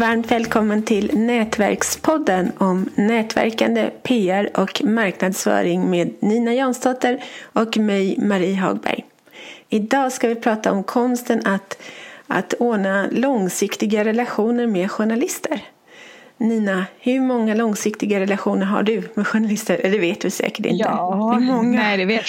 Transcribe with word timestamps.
varmt 0.00 0.30
välkommen 0.30 0.82
till 0.82 1.10
Nätverkspodden 1.18 2.52
om 2.58 2.88
nätverkande, 2.94 3.90
PR 4.02 4.50
och 4.54 4.84
marknadsföring 4.84 5.90
med 5.90 6.14
Nina 6.20 6.54
Jansdotter 6.54 7.22
och 7.52 7.76
mig, 7.76 8.18
Marie 8.18 8.56
Hagberg. 8.56 9.04
Idag 9.68 10.12
ska 10.12 10.28
vi 10.28 10.34
prata 10.34 10.72
om 10.72 10.84
konsten 10.84 11.46
att, 11.46 11.82
att 12.26 12.54
ordna 12.58 13.06
långsiktiga 13.12 14.04
relationer 14.04 14.66
med 14.66 14.90
journalister. 14.90 15.60
Nina, 16.36 16.86
hur 16.98 17.20
många 17.20 17.54
långsiktiga 17.54 18.20
relationer 18.20 18.66
har 18.66 18.82
du 18.82 19.02
med 19.14 19.26
journalister? 19.26 19.80
Det 19.82 19.98
vet 19.98 20.20
du 20.20 20.30
säkert 20.30 20.66
inte. 20.66 20.84
Ja, 20.84 21.36
det 21.38 21.46
många. 21.46 21.80
nej 21.80 21.96
det 21.96 22.04
vet 22.04 22.26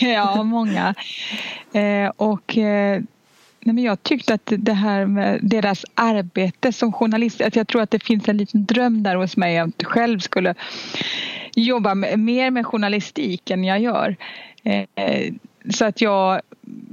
jag. 0.00 0.10
ja, 0.12 0.42
många. 0.42 0.94
Eh, 1.72 2.10
och 2.16 2.58
eh, 2.58 3.02
nej, 3.66 3.74
men 3.74 3.84
jag 3.84 4.02
tyckte 4.02 4.34
att 4.34 4.52
det 4.58 4.72
här 4.72 5.06
med 5.06 5.38
deras 5.42 5.84
arbete 5.94 6.72
som 6.72 6.92
journalist, 6.92 7.40
att 7.40 7.56
jag 7.56 7.68
tror 7.68 7.82
att 7.82 7.90
det 7.90 8.04
finns 8.04 8.28
en 8.28 8.36
liten 8.36 8.64
dröm 8.64 9.02
där 9.02 9.16
hos 9.16 9.36
mig 9.36 9.58
att 9.58 9.84
själv 9.84 10.18
skulle 10.18 10.54
jobba 11.54 11.94
med, 11.94 12.18
mer 12.18 12.50
med 12.50 12.66
journalistik 12.66 13.50
än 13.50 13.64
jag 13.64 13.80
gör. 13.80 14.16
Eh, 14.62 15.34
så 15.70 15.84
att 15.84 16.00
jag, 16.00 16.40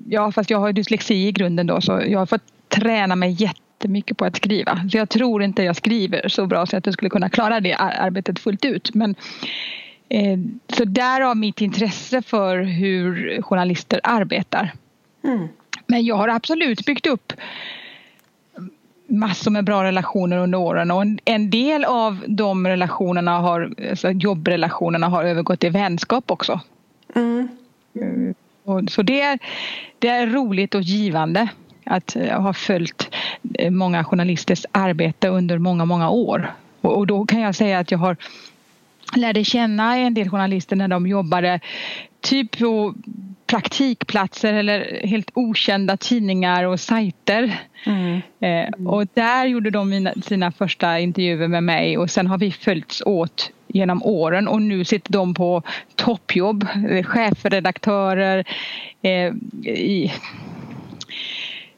ja 0.09 0.31
fast 0.31 0.49
jag 0.49 0.59
har 0.59 0.73
dyslexi 0.73 1.27
i 1.27 1.31
grunden 1.31 1.67
då 1.67 1.81
så 1.81 2.01
jag 2.07 2.19
har 2.19 2.25
fått 2.25 2.69
träna 2.69 3.15
mig 3.15 3.31
jättemycket 3.31 4.17
på 4.17 4.25
att 4.25 4.35
skriva. 4.35 4.89
Så 4.91 4.97
jag 4.97 5.09
tror 5.09 5.43
inte 5.43 5.63
jag 5.63 5.75
skriver 5.75 6.27
så 6.27 6.45
bra 6.45 6.65
så 6.65 6.77
att 6.77 6.85
jag 6.85 6.93
skulle 6.93 7.09
kunna 7.09 7.29
klara 7.29 7.59
det 7.59 7.73
arbetet 7.75 8.39
fullt 8.39 8.65
ut. 8.65 8.93
Men, 8.93 9.15
eh, 10.09 10.39
så 10.67 10.85
därav 10.85 11.37
mitt 11.37 11.61
intresse 11.61 12.21
för 12.21 12.57
hur 12.57 13.41
journalister 13.41 13.99
arbetar. 14.03 14.73
Mm. 15.23 15.47
Men 15.93 16.05
jag 16.05 16.15
har 16.15 16.27
absolut 16.27 16.85
byggt 16.85 17.07
upp 17.07 17.33
massor 19.07 19.51
med 19.51 19.65
bra 19.65 19.83
relationer 19.83 20.37
under 20.37 20.57
åren 20.57 20.91
och 20.91 21.05
en, 21.25 21.49
del 21.49 21.85
av 21.85 22.23
de 22.27 22.67
relationerna 22.67 23.39
har, 23.39 23.73
alltså 23.89 24.11
jobbrelationerna 24.11 25.07
har 25.07 25.23
övergått 25.23 25.63
i 25.63 25.69
vänskap 25.69 26.31
också. 26.31 26.59
Mm. 27.15 27.47
Och, 28.63 28.81
så 28.89 29.01
det 29.01 29.21
är, 29.21 29.39
det 29.99 30.07
är 30.07 30.27
roligt 30.27 30.75
och 30.75 30.81
givande 30.81 31.47
att 31.83 32.15
eh, 32.15 32.41
ha 32.41 32.53
följt 32.53 33.09
eh, 33.53 33.71
många 33.71 34.03
journalisters 34.03 34.65
arbete 34.71 35.27
under 35.27 35.57
många, 35.57 35.85
många 35.85 36.09
år. 36.09 36.53
Och, 36.81 36.97
och 36.97 37.07
då 37.07 37.25
kan 37.25 37.39
jag 37.39 37.55
säga 37.55 37.79
att 37.79 37.91
jag 37.91 37.99
har 37.99 38.17
lärde 39.15 39.43
känna 39.43 39.97
en 39.97 40.13
del 40.13 40.29
journalister 40.29 40.75
när 40.75 40.87
de 40.87 41.07
jobbade 41.07 41.59
typ 42.21 42.57
på 42.59 42.93
praktikplatser 43.53 44.53
eller 44.53 45.07
helt 45.07 45.31
okända 45.33 45.97
tidningar 45.97 46.63
och 46.63 46.79
sajter. 46.79 47.59
Mm. 47.85 48.21
Mm. 48.39 48.87
och 48.87 49.07
där 49.13 49.45
gjorde 49.45 49.69
de 49.69 49.89
mina, 49.89 50.13
sina 50.13 50.51
första 50.51 50.99
intervjuer 50.99 51.47
med 51.47 51.63
mig 51.63 51.97
och 51.97 52.09
sen 52.09 52.27
har 52.27 52.37
vi 52.37 52.51
följts 52.51 53.01
åt 53.05 53.51
genom 53.67 54.03
åren 54.03 54.47
och 54.47 54.61
nu 54.61 54.85
sitter 54.85 55.13
de 55.13 55.33
på 55.33 55.61
toppjobb, 55.95 56.67
chefredaktörer 57.05 58.45
eh, 59.01 59.33
i, 59.65 60.13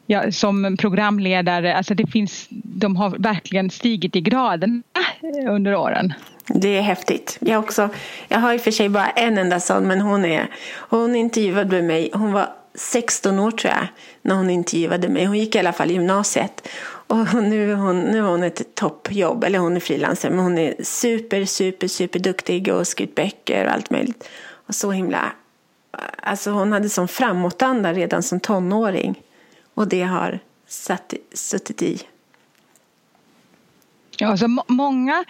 ja, 0.06 0.32
som 0.32 0.76
programledare. 0.76 1.76
Alltså 1.76 1.94
det 1.94 2.06
finns, 2.06 2.46
de 2.50 2.96
har 2.96 3.10
verkligen 3.10 3.70
stigit 3.70 4.16
i 4.16 4.20
graderna 4.20 4.82
under 5.48 5.74
åren. 5.74 6.12
Det 6.48 6.78
är 6.78 6.82
häftigt. 6.82 7.36
Jag, 7.40 7.64
också, 7.64 7.88
jag 8.28 8.38
har 8.38 8.52
i 8.52 8.56
och 8.56 8.60
för 8.60 8.70
sig 8.70 8.88
bara 8.88 9.10
en 9.10 9.38
enda 9.38 9.60
sån, 9.60 9.86
men 9.86 10.00
hon, 10.00 10.24
är, 10.24 10.50
hon 10.88 11.16
intervjuade 11.16 11.82
mig. 11.82 12.10
Hon 12.12 12.32
var 12.32 12.48
16 12.74 13.38
år 13.38 13.50
tror 13.50 13.72
jag 13.72 13.86
när 14.22 14.34
hon 14.34 14.50
intervjuade 14.50 15.08
mig. 15.08 15.24
Hon 15.24 15.38
gick 15.38 15.54
i 15.54 15.58
alla 15.58 15.72
fall 15.72 15.90
i 15.90 15.94
gymnasiet. 15.94 16.68
Och 16.84 17.34
nu 17.34 17.74
hon, 17.74 18.00
nu 18.00 18.20
har 18.20 18.30
hon 18.30 18.42
ett 18.42 18.74
toppjobb, 18.74 19.44
eller 19.44 19.58
hon 19.58 19.76
är 19.76 19.80
frilansare, 19.80 20.32
men 20.32 20.44
hon 20.44 20.58
är 20.58 20.74
super, 20.82 21.44
super, 21.44 21.88
super 21.88 22.18
duktig 22.18 22.74
och 22.74 22.86
skrivit 22.86 23.14
böcker 23.14 23.64
och 23.64 23.72
allt 23.72 23.90
möjligt. 23.90 24.28
Och 24.66 24.74
så 24.74 24.90
himla, 24.90 25.32
alltså 26.22 26.50
hon 26.50 26.72
hade 26.72 26.88
sån 26.88 27.08
framåtanda 27.08 27.92
redan 27.92 28.22
som 28.22 28.40
tonåring. 28.40 29.22
Och 29.74 29.88
det 29.88 30.02
har 30.02 30.38
satt, 30.66 31.14
suttit 31.34 31.82
i. 31.82 32.02
Ja, 34.18 34.28
alltså 34.28 34.46
många 34.68 35.24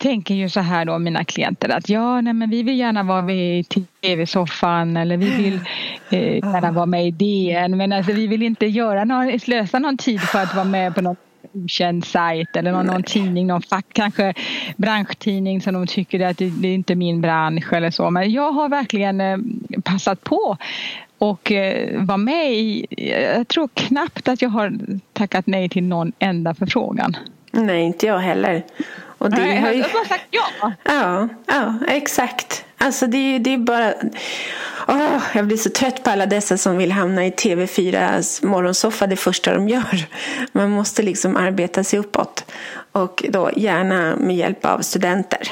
tänker 0.00 0.34
ju 0.34 0.48
så 0.48 0.60
här 0.60 0.84
då 0.84 0.98
mina 0.98 1.24
klienter 1.24 1.68
att 1.68 1.88
ja, 1.88 2.20
nej, 2.20 2.32
men 2.32 2.50
vi 2.50 2.62
vill 2.62 2.78
gärna 2.78 3.02
vara 3.02 3.32
i 3.32 3.64
tv-soffan 4.00 4.96
eller 4.96 5.16
vi 5.16 5.30
vill 5.30 5.54
eh, 6.10 6.34
gärna 6.34 6.72
vara 6.72 6.86
med 6.86 7.06
i 7.06 7.10
DN 7.10 7.76
men 7.76 7.92
alltså 7.92 8.12
vi 8.12 8.26
vill 8.26 8.42
inte 8.42 8.66
göra 8.66 9.04
någon, 9.04 9.40
slösa 9.40 9.78
någon 9.78 9.96
tid 9.96 10.20
för 10.20 10.38
att 10.38 10.54
vara 10.54 10.64
med 10.64 10.94
på 10.94 11.00
någon 11.00 11.16
okänd 11.52 12.04
sajt 12.04 12.56
eller 12.56 12.72
någon, 12.72 12.86
någon 12.86 13.02
tidning, 13.02 13.46
någon 13.46 13.62
fack, 13.62 13.86
kanske 13.92 14.34
branschtidning 14.76 15.60
som 15.60 15.74
de 15.74 15.86
tycker 15.86 16.20
att 16.20 16.38
det, 16.38 16.50
det 16.50 16.68
är 16.68 16.74
inte 16.74 16.94
min 16.94 17.20
bransch 17.20 17.72
eller 17.72 17.90
så. 17.90 18.10
Men 18.10 18.32
jag 18.32 18.52
har 18.52 18.68
verkligen 18.68 19.20
eh, 19.20 19.38
passat 19.84 20.24
på 20.24 20.56
och 21.18 21.52
eh, 21.52 22.02
vara 22.02 22.18
med 22.18 22.52
i, 22.52 22.86
jag 23.36 23.48
tror 23.48 23.68
knappt 23.74 24.28
att 24.28 24.42
jag 24.42 24.50
har 24.50 24.78
tackat 25.12 25.46
nej 25.46 25.68
till 25.68 25.84
någon 25.84 26.12
enda 26.18 26.54
förfrågan. 26.54 27.16
Nej, 27.52 27.82
inte 27.82 28.06
jag 28.06 28.18
heller. 28.18 28.62
Och 29.20 29.30
det 29.30 29.36
Nej, 29.36 29.60
har 29.60 29.72
ju... 29.72 29.78
jag 29.78 29.84
har 29.84 29.92
bara 29.92 30.04
sagt 30.04 30.26
ja. 30.30 30.72
Ja, 30.84 31.28
ja 31.46 31.74
exakt. 31.88 32.64
Alltså 32.78 33.06
det 33.06 33.18
är, 33.18 33.38
det 33.38 33.54
är 33.54 33.58
bara... 33.58 33.94
Oh, 34.88 35.22
jag 35.34 35.46
blir 35.46 35.56
så 35.56 35.70
trött 35.70 36.04
på 36.04 36.10
alla 36.10 36.26
dessa 36.26 36.56
som 36.56 36.76
vill 36.76 36.92
hamna 36.92 37.26
i 37.26 37.30
TV4s 37.30 38.46
morgonsoffa 38.46 39.06
det 39.06 39.16
första 39.16 39.54
de 39.54 39.68
gör. 39.68 40.06
Man 40.52 40.70
måste 40.70 41.02
liksom 41.02 41.36
arbeta 41.36 41.84
sig 41.84 41.98
uppåt. 41.98 42.52
Och 42.92 43.24
då 43.28 43.50
gärna 43.56 44.16
med 44.16 44.36
hjälp 44.36 44.64
av 44.64 44.80
studenter. 44.80 45.48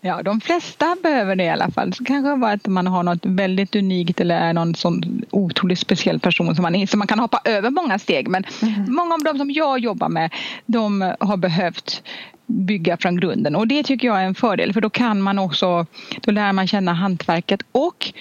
Ja, 0.00 0.22
de 0.22 0.40
flesta 0.40 0.96
behöver 1.02 1.36
det 1.36 1.44
i 1.44 1.48
alla 1.48 1.70
fall. 1.70 1.92
Så 1.92 2.04
kanske 2.04 2.36
bara 2.36 2.52
att 2.52 2.66
man 2.66 2.86
har 2.86 3.02
något 3.02 3.26
väldigt 3.26 3.76
unikt 3.76 4.20
eller 4.20 4.36
är 4.36 4.52
någon 4.52 4.74
sån 4.74 5.24
otroligt 5.30 5.78
speciell 5.78 6.20
person 6.20 6.54
som 6.54 6.62
man, 6.62 6.86
som 6.86 6.98
man 6.98 7.08
kan 7.08 7.18
hoppa 7.18 7.40
över 7.44 7.70
många 7.70 7.98
steg. 7.98 8.28
Men 8.28 8.44
mm. 8.62 8.94
många 8.94 9.14
av 9.14 9.24
de 9.24 9.38
som 9.38 9.50
jag 9.50 9.78
jobbar 9.78 10.08
med, 10.08 10.34
de 10.66 11.14
har 11.20 11.36
behövt 11.36 12.02
bygga 12.46 12.96
från 12.96 13.16
grunden 13.16 13.56
och 13.56 13.68
det 13.68 13.82
tycker 13.82 14.08
jag 14.08 14.20
är 14.20 14.24
en 14.24 14.34
fördel 14.34 14.72
för 14.72 14.80
då 14.80 14.90
kan 14.90 15.22
man 15.22 15.38
också, 15.38 15.86
då 16.20 16.32
lär 16.32 16.52
man 16.52 16.66
känna 16.66 16.92
hantverket 16.92 17.60
och 17.72 18.12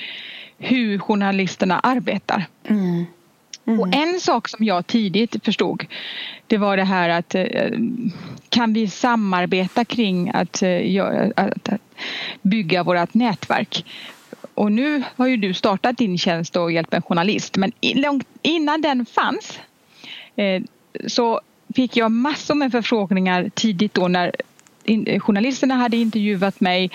hur 0.58 1.00
journalisterna 1.00 1.80
arbetar. 1.80 2.46
Mm. 2.68 3.06
Mm. 3.68 3.80
Och 3.80 3.96
en 3.96 4.20
sak 4.20 4.48
som 4.48 4.66
jag 4.66 4.88
tidigt 4.88 5.46
förstod 5.46 5.86
det 6.48 6.58
var 6.58 6.78
det 6.78 6.84
här 6.84 7.10
att 7.10 7.36
eh, 7.36 7.72
kan 8.50 8.74
vi 8.74 8.88
samarbeta 8.88 9.86
kring 9.86 10.32
att, 10.34 10.62
eh, 10.62 11.32
att 11.36 11.70
bygga 12.42 12.84
vårt 12.84 13.14
nätverk? 13.14 13.86
Och 14.54 14.72
nu 14.72 15.04
har 15.16 15.28
ju 15.28 15.38
du 15.38 15.54
startat 15.54 15.98
din 15.98 16.18
tjänst 16.18 16.56
och 16.56 16.72
hjälpt 16.72 16.94
en 16.94 17.02
journalist 17.02 17.58
men 17.58 17.72
innan 18.42 18.82
den 18.82 19.06
fanns 19.06 19.60
eh, 20.36 20.62
så 21.08 21.42
fick 21.76 21.98
jag 21.98 22.12
massor 22.12 22.56
med 22.56 22.72
förfrågningar 22.72 23.50
tidigt 23.56 23.94
då 23.94 24.08
när 24.08 24.32
journalisterna 25.20 25.76
hade 25.76 25.98
intervjuat 25.98 26.60
mig 26.60 26.92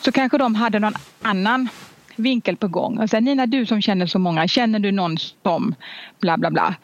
så 0.00 0.12
kanske 0.12 0.38
de 0.38 0.54
hade 0.54 0.78
någon 0.78 0.94
annan 1.22 1.68
vinkel 2.18 2.56
på 2.56 2.68
gång. 2.68 2.98
Och 2.98 3.10
sen 3.10 3.24
Nina, 3.24 3.46
du 3.46 3.66
som 3.66 3.82
känner 3.82 4.06
så 4.06 4.18
många, 4.18 4.48
känner 4.48 4.78
du 4.78 4.92
någon 4.92 5.18
som 5.18 5.74
bla 6.20 6.36
bla 6.36 6.50
bla? 6.50 6.74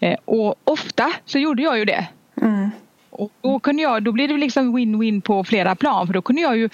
Eh, 0.00 0.16
och 0.24 0.54
ofta 0.64 1.12
så 1.24 1.38
gjorde 1.38 1.62
jag 1.62 1.78
ju 1.78 1.84
det. 1.84 2.06
Mm. 2.42 2.70
Och 3.16 3.32
då, 3.40 3.58
kunde 3.58 3.82
jag, 3.82 4.02
då 4.02 4.12
blev 4.12 4.28
det 4.28 4.36
liksom 4.36 4.76
win-win 4.76 5.20
på 5.20 5.44
flera 5.44 5.74
plan 5.74 6.06
för 6.06 6.14
då 6.14 6.22
kunde 6.22 6.42
jag 6.42 6.56
ju 6.56 6.68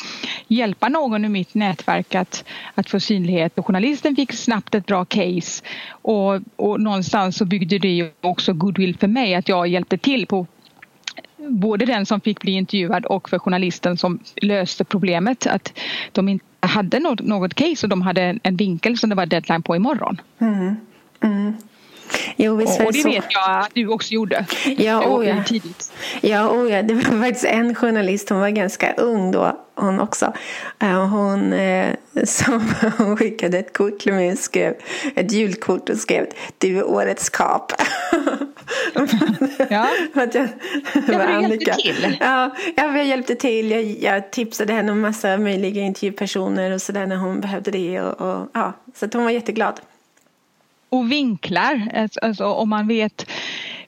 hjälpa 0.49 0.89
någon 0.89 1.25
i 1.25 1.29
mitt 1.29 1.55
nätverk 1.55 2.15
att, 2.15 2.45
att 2.75 2.91
få 2.91 3.01
synlighet 3.01 3.59
och 3.59 3.67
journalisten 3.67 4.17
fick 4.17 4.33
snabbt 4.33 4.75
ett 4.75 4.87
bra 4.87 5.05
case 5.05 5.65
och, 5.91 6.41
och 6.57 6.81
någonstans 6.81 7.37
så 7.37 7.45
byggde 7.45 7.79
det 7.79 7.89
ju 7.89 8.11
också 8.21 8.53
goodwill 8.53 8.97
för 8.97 9.09
mig 9.09 9.35
att 9.35 9.49
jag 9.49 9.69
hjälpte 9.69 9.99
till 9.99 10.27
på 10.27 10.47
både 11.49 11.87
den 11.87 12.07
som 12.07 12.21
fick 12.21 12.41
bli 12.41 12.53
intervjuad 12.53 13.07
och 13.07 13.29
för 13.29 13.39
journalisten 13.39 13.97
som 13.97 14.19
löste 14.37 14.85
problemet 14.85 15.47
att 15.47 15.79
de 16.13 16.29
inte 16.29 16.45
hade 16.61 16.99
något, 16.99 17.21
något 17.21 17.55
case 17.55 17.87
och 17.87 17.89
de 17.89 18.03
hade 18.03 18.39
en 18.43 18.57
vinkel 18.57 18.99
som 18.99 19.11
det 19.11 19.17
var 19.17 19.27
deadline 19.27 19.63
på 19.63 19.77
imorgon. 19.77 20.21
Mm. 20.41 20.77
Mm. 21.23 21.57
Jo, 22.37 22.57
visst 22.57 22.81
och, 22.81 22.87
och 22.87 22.93
det 22.93 22.99
så. 22.99 23.09
vet 23.09 23.25
jag 23.29 23.61
att 23.61 23.75
du 23.75 23.89
också 23.89 24.15
gjorde. 24.15 24.47
Ja, 24.79 25.05
oh 25.07 25.29
ja. 25.29 25.45
tidigt. 25.47 25.93
Ja, 26.21 26.49
oh 26.49 26.71
ja, 26.71 26.83
det 26.83 26.95
var 26.95 27.03
faktiskt 27.03 27.45
en 27.45 27.75
journalist, 27.75 28.29
hon 28.29 28.41
var 28.41 28.51
ganska 28.51 28.93
ung 28.93 29.33
då, 29.33 29.59
hon 29.81 30.01
också. 30.01 30.33
Eh, 30.79 31.09
hon, 31.09 31.53
eh, 31.53 31.95
som, 32.25 32.75
hon 32.99 33.17
skickade 33.17 33.59
ett 33.59 33.73
kort 33.73 33.99
till 33.99 34.13
mig 34.13 34.37
skrev, 34.37 34.75
ett 35.15 35.33
julkort 35.33 35.89
och 35.89 35.97
skrev 35.97 36.27
Du 36.59 36.79
är 36.79 36.85
årets 36.85 37.29
kap. 37.29 37.73
ja. 39.69 39.89
att 40.15 40.35
jag, 40.35 40.49
ja, 41.09 41.75
till. 41.75 42.17
Ja, 42.21 42.51
jag 42.77 43.07
hjälpte 43.07 43.35
till. 43.35 43.71
Jag, 43.71 43.85
jag 43.85 44.31
tipsade 44.31 44.73
henne 44.73 44.93
om 44.93 45.01
massa 45.01 45.37
möjliga 45.37 45.83
intervjupersoner 45.83 46.71
och 46.71 46.83
sådär 46.83 47.07
när 47.07 47.17
hon 47.17 47.41
behövde 47.41 47.71
det. 47.71 48.01
Och, 48.01 48.21
och, 48.21 48.49
ja, 48.53 48.73
så 48.95 49.09
hon 49.13 49.25
var 49.25 49.31
jätteglad 49.31 49.81
och 50.91 51.13
vinklar. 51.13 51.89
Alltså, 51.95 52.21
alltså, 52.21 52.45
om 52.45 52.69
man 52.69 52.89
vet 52.89 53.27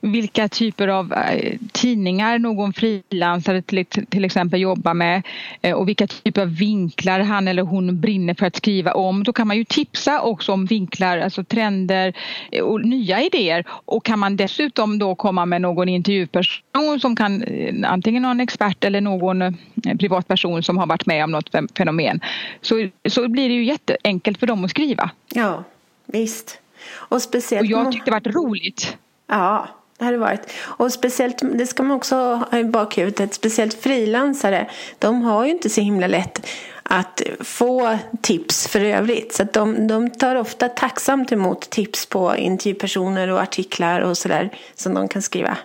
vilka 0.02 0.49
typer 0.49 0.88
av 0.88 1.12
eh, 1.12 1.58
tidningar 1.72 2.38
någon 2.38 2.72
frilansare 2.72 3.62
till, 3.62 3.87
till 3.87 4.25
exempel 4.25 4.60
jobbar 4.60 4.94
med 4.94 5.22
eh, 5.62 5.75
och 5.75 5.88
vilka 5.88 6.06
typer 6.06 6.43
av 6.43 6.56
vinklar 6.56 7.20
han 7.20 7.49
eller 7.49 7.62
hon 7.62 8.00
brinner 8.00 8.34
för 8.34 8.46
att 8.46 8.56
skriva 8.56 8.93
om. 8.93 9.25
Då 9.25 9.32
kan 9.32 9.46
man 9.46 9.56
ju 9.56 9.64
tipsa 9.64 10.20
också 10.20 10.52
om 10.52 10.66
vinklar, 10.66 11.19
alltså 11.19 11.44
trender 11.44 12.14
eh, 12.52 12.64
och 12.64 12.87
nya 12.87 13.22
idéer 13.22 13.64
och 13.69 14.04
kan 14.04 14.19
man 14.19 14.37
dessutom 14.37 14.99
då 14.99 15.14
komma 15.14 15.46
med 15.46 15.60
någon 15.60 15.88
intervjuperson 15.88 17.00
som 17.00 17.16
kan 17.16 17.44
antingen 17.84 18.22
någon 18.22 18.40
expert 18.40 18.84
eller 18.84 19.00
någon 19.00 19.56
privatperson 19.98 20.62
som 20.62 20.78
har 20.78 20.87
varit 20.87 21.06
med 21.06 21.25
om 21.25 21.31
något 21.31 21.50
fenomen 21.76 22.20
så, 22.60 22.88
så 23.08 23.28
blir 23.28 23.48
det 23.48 23.55
ju 23.55 23.64
jätteenkelt 23.64 24.38
för 24.38 24.46
dem 24.46 24.64
att 24.64 24.70
skriva. 24.70 25.10
Ja, 25.34 25.64
visst. 26.06 26.58
Och, 26.93 27.22
speciellt 27.22 27.62
och 27.62 27.66
jag 27.66 27.93
tyckte 27.93 28.10
det 28.10 28.14
varit 28.14 28.34
roligt. 28.34 28.96
Ja, 29.26 29.69
det 29.99 30.05
hade 30.05 30.19
varit. 30.19 30.41
Och 30.61 30.93
speciellt, 30.93 31.43
det 31.55 31.67
ska 31.67 31.83
man 31.83 31.97
också 31.97 32.17
ha 32.50 32.59
i 32.59 32.65
bakhuvudet, 32.65 33.35
speciellt 33.35 33.75
frilansare, 33.75 34.71
de 34.99 35.23
har 35.23 35.44
ju 35.44 35.50
inte 35.50 35.71
så 35.71 35.81
himla 35.81 36.06
lätt 36.06 36.47
att 36.83 37.23
få 37.41 37.99
tips 38.21 38.69
för 38.69 38.81
övrigt. 38.81 39.33
Så 39.33 39.44
de, 39.53 39.87
de 39.87 40.11
tar 40.11 40.37
ofta 40.37 40.69
tacksamt 40.69 41.33
emot 41.33 41.71
tips 41.71 42.06
på 42.06 42.37
intervjupersoner 42.37 43.29
och 43.29 43.41
artiklar 43.41 44.00
och 44.00 44.19
sådär 44.19 44.50
som 44.75 44.94
de 44.94 45.09
kan 45.09 45.23
skriva. 45.23 45.59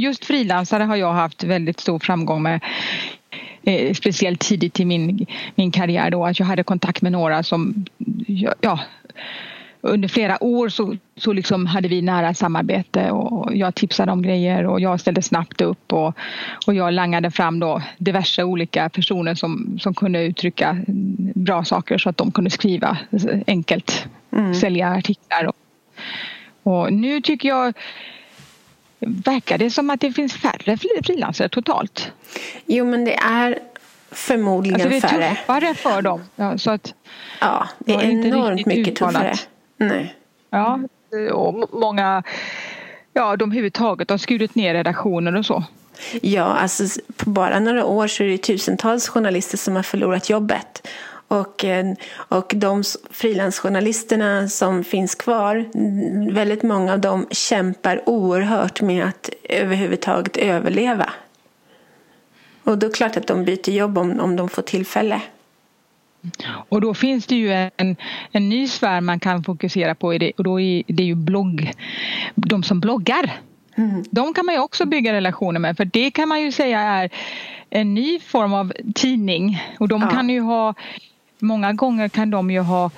Just 0.00 0.24
frilansare 0.24 0.82
har 0.82 0.96
jag 0.96 1.12
haft 1.12 1.44
väldigt 1.44 1.80
stor 1.80 1.98
framgång 1.98 2.42
med. 2.42 2.60
Eh, 3.62 3.94
speciellt 3.94 4.40
tidigt 4.40 4.80
i 4.80 4.84
min, 4.84 5.26
min 5.54 5.70
karriär 5.70 6.10
då 6.10 6.26
att 6.26 6.38
jag 6.38 6.46
hade 6.46 6.64
kontakt 6.64 7.02
med 7.02 7.12
några 7.12 7.42
som 7.42 7.84
ja, 8.60 8.80
under 9.82 10.08
flera 10.08 10.44
år 10.44 10.68
så, 10.68 10.96
så 11.16 11.32
liksom 11.32 11.66
hade 11.66 11.88
vi 11.88 12.02
nära 12.02 12.34
samarbete 12.34 13.10
och 13.10 13.56
jag 13.56 13.74
tipsade 13.74 14.12
om 14.12 14.22
grejer 14.22 14.66
och 14.66 14.80
jag 14.80 15.00
ställde 15.00 15.22
snabbt 15.22 15.60
upp 15.60 15.92
och, 15.92 16.14
och 16.66 16.74
jag 16.74 16.92
langade 16.92 17.30
fram 17.30 17.60
då 17.60 17.82
diverse 17.98 18.42
olika 18.44 18.88
personer 18.88 19.34
som, 19.34 19.78
som 19.80 19.94
kunde 19.94 20.24
uttrycka 20.24 20.76
bra 21.34 21.64
saker 21.64 21.98
så 21.98 22.08
att 22.08 22.16
de 22.16 22.32
kunde 22.32 22.50
skriva 22.50 22.98
enkelt, 23.46 24.06
mm. 24.32 24.54
sälja 24.54 24.88
artiklar. 24.88 25.44
Och, 25.44 25.56
och 26.62 26.92
nu 26.92 27.20
tycker 27.20 27.48
jag 27.48 27.74
verkar 29.00 29.58
det 29.58 29.70
som 29.70 29.90
att 29.90 30.00
det 30.00 30.12
finns 30.12 30.32
färre 30.32 30.76
frilansare 31.04 31.48
totalt. 31.48 32.12
Jo 32.66 32.84
men 32.84 33.04
det 33.04 33.14
är 33.14 33.58
förmodligen 34.10 34.80
färre. 34.80 34.94
alltså 34.94 35.16
det 35.16 35.24
är 35.24 35.34
tuffare 35.34 35.74
för 35.74 36.02
dem. 36.02 36.20
Ja, 36.36 36.58
så 36.58 36.70
att 36.70 36.94
ja 37.40 37.68
det 37.78 37.94
är 37.94 38.02
enormt 38.02 38.66
mycket 38.66 38.88
uttalat. 38.88 39.14
tuffare. 39.14 39.51
Nej. 39.88 40.14
Ja, 40.50 40.80
och 41.32 41.68
många, 41.80 42.22
ja 43.12 43.36
de 43.36 43.50
överhuvudtaget 43.50 44.10
har 44.10 44.18
skurit 44.18 44.54
ner 44.54 44.74
redaktioner 44.74 45.36
och 45.36 45.46
så. 45.46 45.64
Ja, 46.22 46.44
alltså 46.44 47.00
på 47.16 47.30
bara 47.30 47.60
några 47.60 47.84
år 47.84 48.06
så 48.06 48.22
är 48.22 48.28
det 48.28 48.38
tusentals 48.38 49.08
journalister 49.08 49.58
som 49.58 49.76
har 49.76 49.82
förlorat 49.82 50.30
jobbet. 50.30 50.88
Och, 51.28 51.64
eh, 51.64 51.94
och 52.14 52.52
de 52.56 52.82
frilansjournalisterna 53.10 54.48
som 54.48 54.84
finns 54.84 55.14
kvar, 55.14 55.64
väldigt 56.32 56.62
många 56.62 56.92
av 56.92 57.00
dem 57.00 57.26
kämpar 57.30 58.08
oerhört 58.08 58.80
med 58.80 59.04
att 59.04 59.30
överhuvudtaget 59.48 60.36
överleva. 60.36 61.12
Och 62.64 62.78
då 62.78 62.86
är 62.86 62.90
det 62.90 62.96
klart 62.96 63.16
att 63.16 63.26
de 63.26 63.44
byter 63.44 63.70
jobb 63.70 63.98
om, 63.98 64.20
om 64.20 64.36
de 64.36 64.48
får 64.48 64.62
tillfälle. 64.62 65.22
Och 66.44 66.80
då 66.80 66.94
finns 66.94 67.26
det 67.26 67.34
ju 67.34 67.52
en, 67.76 67.96
en 68.32 68.48
ny 68.48 68.68
sfär 68.68 69.00
man 69.00 69.20
kan 69.20 69.44
fokusera 69.44 69.94
på 69.94 70.06
och 70.36 70.44
då 70.44 70.60
är 70.60 70.82
det 70.86 71.02
ju 71.02 71.14
blogg, 71.14 71.72
de 72.34 72.62
som 72.62 72.80
bloggar. 72.80 73.32
Mm. 73.76 74.04
De 74.10 74.34
kan 74.34 74.46
man 74.46 74.54
ju 74.54 74.60
också 74.60 74.84
bygga 74.84 75.12
relationer 75.12 75.60
med 75.60 75.76
för 75.76 75.84
det 75.84 76.10
kan 76.10 76.28
man 76.28 76.40
ju 76.40 76.52
säga 76.52 76.80
är 76.80 77.10
en 77.70 77.94
ny 77.94 78.20
form 78.20 78.52
av 78.52 78.72
tidning 78.94 79.62
och 79.78 79.88
de 79.88 80.02
ja. 80.02 80.10
kan 80.10 80.28
ju 80.28 80.40
ha 80.40 80.74
många 81.38 81.72
gånger 81.72 82.08
kan 82.08 82.30
de 82.30 82.50
ju 82.50 82.60
ha 82.60 82.90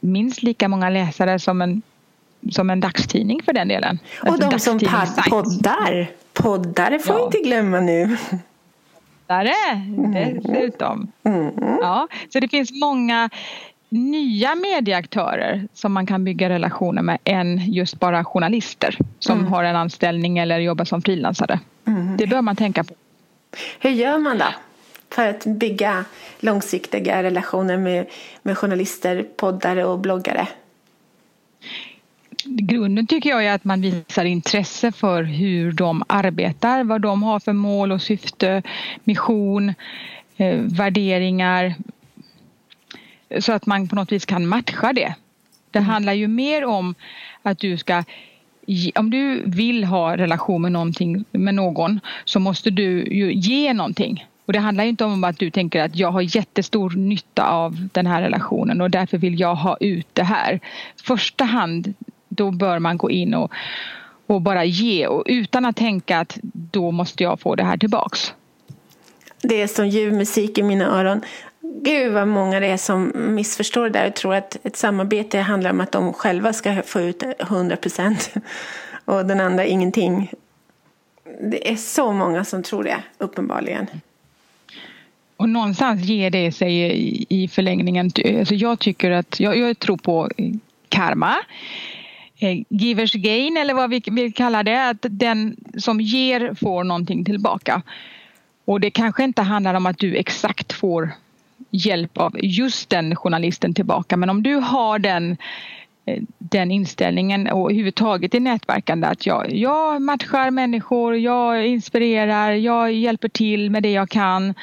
minst 0.00 0.42
lika 0.42 0.68
många 0.68 0.90
läsare 0.90 1.38
som 1.38 1.62
en, 1.62 1.82
som 2.50 2.70
en 2.70 2.80
dagstidning 2.80 3.42
för 3.42 3.52
den 3.52 3.68
delen. 3.68 3.98
Och 4.22 4.28
alltså 4.28 4.50
de 4.50 4.58
som 4.58 4.78
poddar. 5.30 6.10
Poddare 6.32 6.98
får 6.98 7.18
ja. 7.18 7.24
inte 7.24 7.38
glömma 7.38 7.80
nu 7.80 8.16
författare 9.26 9.52
dessutom. 10.42 11.12
Mm. 11.24 11.52
Ja, 11.80 12.08
så 12.28 12.40
det 12.40 12.48
finns 12.48 12.70
många 12.72 13.30
nya 13.88 14.54
medieaktörer 14.54 15.68
som 15.74 15.92
man 15.92 16.06
kan 16.06 16.24
bygga 16.24 16.48
relationer 16.48 17.02
med 17.02 17.18
än 17.24 17.58
just 17.58 18.00
bara 18.00 18.24
journalister 18.24 18.98
som 19.18 19.38
mm. 19.38 19.52
har 19.52 19.64
en 19.64 19.76
anställning 19.76 20.38
eller 20.38 20.58
jobbar 20.58 20.84
som 20.84 21.02
frilansare. 21.02 21.60
Mm. 21.86 22.16
Det 22.16 22.26
bör 22.26 22.42
man 22.42 22.56
tänka 22.56 22.84
på. 22.84 22.94
Hur 23.80 23.90
gör 23.90 24.18
man 24.18 24.38
då 24.38 24.44
för 25.10 25.28
att 25.28 25.44
bygga 25.44 26.04
långsiktiga 26.40 27.22
relationer 27.22 27.78
med, 27.78 28.06
med 28.42 28.58
journalister, 28.58 29.26
poddare 29.36 29.84
och 29.84 29.98
bloggare? 29.98 30.48
Grunden 32.44 33.06
tycker 33.06 33.30
jag 33.30 33.46
är 33.46 33.54
att 33.54 33.64
man 33.64 33.80
visar 33.80 34.24
intresse 34.24 34.92
för 34.92 35.22
hur 35.22 35.72
de 35.72 36.02
arbetar, 36.06 36.84
vad 36.84 37.00
de 37.00 37.22
har 37.22 37.40
för 37.40 37.52
mål 37.52 37.92
och 37.92 38.02
syfte, 38.02 38.62
mission, 39.04 39.74
eh, 40.36 40.58
värderingar. 40.58 41.74
Så 43.38 43.52
att 43.52 43.66
man 43.66 43.88
på 43.88 43.96
något 43.96 44.12
vis 44.12 44.26
kan 44.26 44.46
matcha 44.46 44.92
det. 44.92 45.14
Det 45.70 45.78
mm. 45.78 45.90
handlar 45.90 46.12
ju 46.12 46.28
mer 46.28 46.64
om 46.64 46.94
att 47.42 47.58
du 47.58 47.78
ska 47.78 48.04
om 48.94 49.10
du 49.10 49.42
vill 49.46 49.84
ha 49.84 50.16
relation 50.16 50.62
med, 50.62 50.72
någonting, 50.72 51.24
med 51.32 51.54
någon 51.54 52.00
så 52.24 52.40
måste 52.40 52.70
du 52.70 53.04
ju 53.04 53.32
ge 53.32 53.72
någonting. 53.72 54.26
Och 54.46 54.52
det 54.52 54.58
handlar 54.58 54.84
inte 54.84 55.04
om 55.04 55.24
att 55.24 55.38
du 55.38 55.50
tänker 55.50 55.82
att 55.82 55.96
jag 55.96 56.10
har 56.10 56.36
jättestor 56.36 56.90
nytta 56.90 57.46
av 57.46 57.88
den 57.92 58.06
här 58.06 58.22
relationen 58.22 58.80
och 58.80 58.90
därför 58.90 59.18
vill 59.18 59.40
jag 59.40 59.54
ha 59.54 59.76
ut 59.80 60.06
det 60.12 60.22
här. 60.22 60.60
Första 61.02 61.44
hand 61.44 61.94
då 62.36 62.50
bör 62.50 62.78
man 62.78 62.96
gå 62.96 63.10
in 63.10 63.34
och, 63.34 63.52
och 64.26 64.40
bara 64.40 64.64
ge 64.64 65.06
och 65.06 65.22
utan 65.26 65.64
att 65.64 65.76
tänka 65.76 66.18
att 66.18 66.38
då 66.52 66.90
måste 66.90 67.22
jag 67.22 67.40
få 67.40 67.54
det 67.54 67.64
här 67.64 67.76
tillbaks. 67.76 68.34
Det 69.42 69.62
är 69.62 69.66
som 69.66 69.88
ljuv 69.88 70.12
musik 70.12 70.58
i 70.58 70.62
mina 70.62 70.98
öron. 70.98 71.20
Gud 71.60 72.12
vad 72.12 72.28
många 72.28 72.60
det 72.60 72.66
är 72.66 72.76
som 72.76 73.12
missförstår 73.14 73.84
det 73.84 73.90
där 73.90 74.06
och 74.06 74.14
tror 74.14 74.34
att 74.34 74.66
ett 74.66 74.76
samarbete 74.76 75.38
handlar 75.38 75.70
om 75.70 75.80
att 75.80 75.92
de 75.92 76.12
själva 76.12 76.52
ska 76.52 76.82
få 76.82 77.00
ut 77.00 77.22
100 77.38 77.76
procent 77.76 78.34
och 79.04 79.26
den 79.26 79.40
andra 79.40 79.64
ingenting. 79.64 80.32
Det 81.40 81.70
är 81.72 81.76
så 81.76 82.12
många 82.12 82.44
som 82.44 82.62
tror 82.62 82.84
det, 82.84 83.02
uppenbarligen. 83.18 83.86
Och 85.36 85.48
någonstans 85.48 86.02
ger 86.02 86.30
det 86.30 86.52
sig 86.52 87.26
i 87.28 87.48
förlängningen. 87.48 88.10
Alltså 88.38 88.54
jag 88.54 88.78
tycker 88.78 89.10
att, 89.10 89.40
jag, 89.40 89.58
jag 89.58 89.78
tror 89.78 89.96
på 89.96 90.30
karma. 90.88 91.34
Eh, 92.42 92.62
givers 92.68 93.12
gain 93.12 93.56
eller 93.56 93.74
vad 93.74 93.90
vi 93.90 94.02
vill 94.06 94.32
kalla 94.32 94.62
det, 94.62 94.88
att 94.88 95.06
den 95.10 95.56
som 95.78 96.00
ger 96.00 96.54
får 96.54 96.84
någonting 96.84 97.24
tillbaka. 97.24 97.82
Och 98.64 98.80
det 98.80 98.90
kanske 98.90 99.24
inte 99.24 99.42
handlar 99.42 99.74
om 99.74 99.86
att 99.86 99.98
du 99.98 100.16
exakt 100.16 100.72
får 100.72 101.10
hjälp 101.70 102.18
av 102.18 102.36
just 102.42 102.90
den 102.90 103.16
journalisten 103.16 103.74
tillbaka 103.74 104.16
men 104.16 104.30
om 104.30 104.42
du 104.42 104.54
har 104.54 104.98
den 104.98 105.36
eh, 106.06 106.22
den 106.38 106.70
inställningen 106.70 107.48
och 107.48 107.70
överhuvudtaget 107.70 108.34
i 108.34 108.40
nätverkande 108.40 109.06
att 109.06 109.26
jag, 109.26 109.54
jag 109.54 110.02
matchar 110.02 110.50
människor, 110.50 111.16
jag 111.16 111.66
inspirerar, 111.66 112.52
jag 112.52 112.92
hjälper 112.92 113.28
till 113.28 113.70
med 113.70 113.82
det 113.82 113.92
jag 113.92 114.10
kan. 114.10 114.54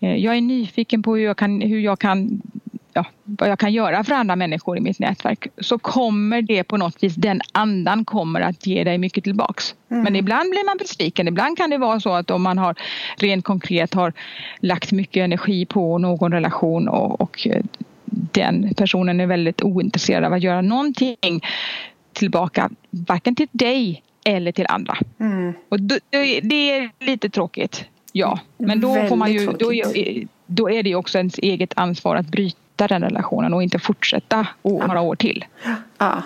Eh, 0.00 0.16
jag 0.16 0.36
är 0.36 0.40
nyfiken 0.40 1.02
på 1.02 1.16
hur 1.16 1.24
jag 1.24 1.36
kan, 1.36 1.60
hur 1.60 1.80
jag 1.80 1.98
kan 1.98 2.42
ja, 2.92 3.04
vad 3.24 3.48
jag 3.48 3.58
kan 3.58 3.72
göra 3.72 4.04
för 4.04 4.14
andra 4.14 4.36
människor 4.36 4.78
i 4.78 4.80
mitt 4.80 4.98
nätverk 4.98 5.46
så 5.58 5.78
kommer 5.78 6.42
det 6.42 6.64
på 6.64 6.76
något 6.76 7.02
vis, 7.02 7.14
den 7.14 7.40
andan 7.52 8.04
kommer 8.04 8.40
att 8.40 8.66
ge 8.66 8.84
dig 8.84 8.98
mycket 8.98 9.24
tillbaks. 9.24 9.74
Mm. 9.90 10.02
Men 10.02 10.16
ibland 10.16 10.50
blir 10.50 10.66
man 10.66 10.76
besviken. 10.76 11.28
Ibland 11.28 11.56
kan 11.56 11.70
det 11.70 11.78
vara 11.78 12.00
så 12.00 12.10
att 12.10 12.30
om 12.30 12.42
man 12.42 12.58
har 12.58 12.74
rent 13.16 13.44
konkret 13.44 13.94
har 13.94 14.12
lagt 14.60 14.92
mycket 14.92 15.20
energi 15.20 15.66
på 15.66 15.98
någon 15.98 16.32
relation 16.32 16.88
och, 16.88 17.20
och 17.20 17.48
den 18.10 18.74
personen 18.74 19.20
är 19.20 19.26
väldigt 19.26 19.62
ointresserad 19.62 20.24
av 20.24 20.32
att 20.32 20.42
göra 20.42 20.60
någonting 20.60 21.40
tillbaka, 22.12 22.70
varken 22.90 23.34
till 23.34 23.48
dig 23.52 24.02
eller 24.24 24.52
till 24.52 24.66
andra. 24.68 24.96
Mm. 25.20 25.52
Och 25.68 25.80
det 26.42 26.70
är 26.70 27.04
lite 27.04 27.30
tråkigt. 27.30 27.84
Ja, 28.12 28.38
men 28.56 28.80
då 28.80 28.94
får 29.08 29.16
man 29.16 29.32
ju, 29.32 29.46
då, 29.46 29.72
då 30.46 30.70
är 30.70 30.82
det 30.82 30.94
också 30.94 31.18
ens 31.18 31.38
eget 31.38 31.72
ansvar 31.76 32.16
att 32.16 32.26
bryta 32.26 32.59
bryta 32.80 32.94
den 32.94 33.02
relationen 33.02 33.54
och 33.54 33.62
inte 33.62 33.78
fortsätta 33.78 34.46
ja. 34.62 34.86
några 34.86 35.00
år 35.00 35.16
till. 35.16 35.44
Ja, 35.98 36.22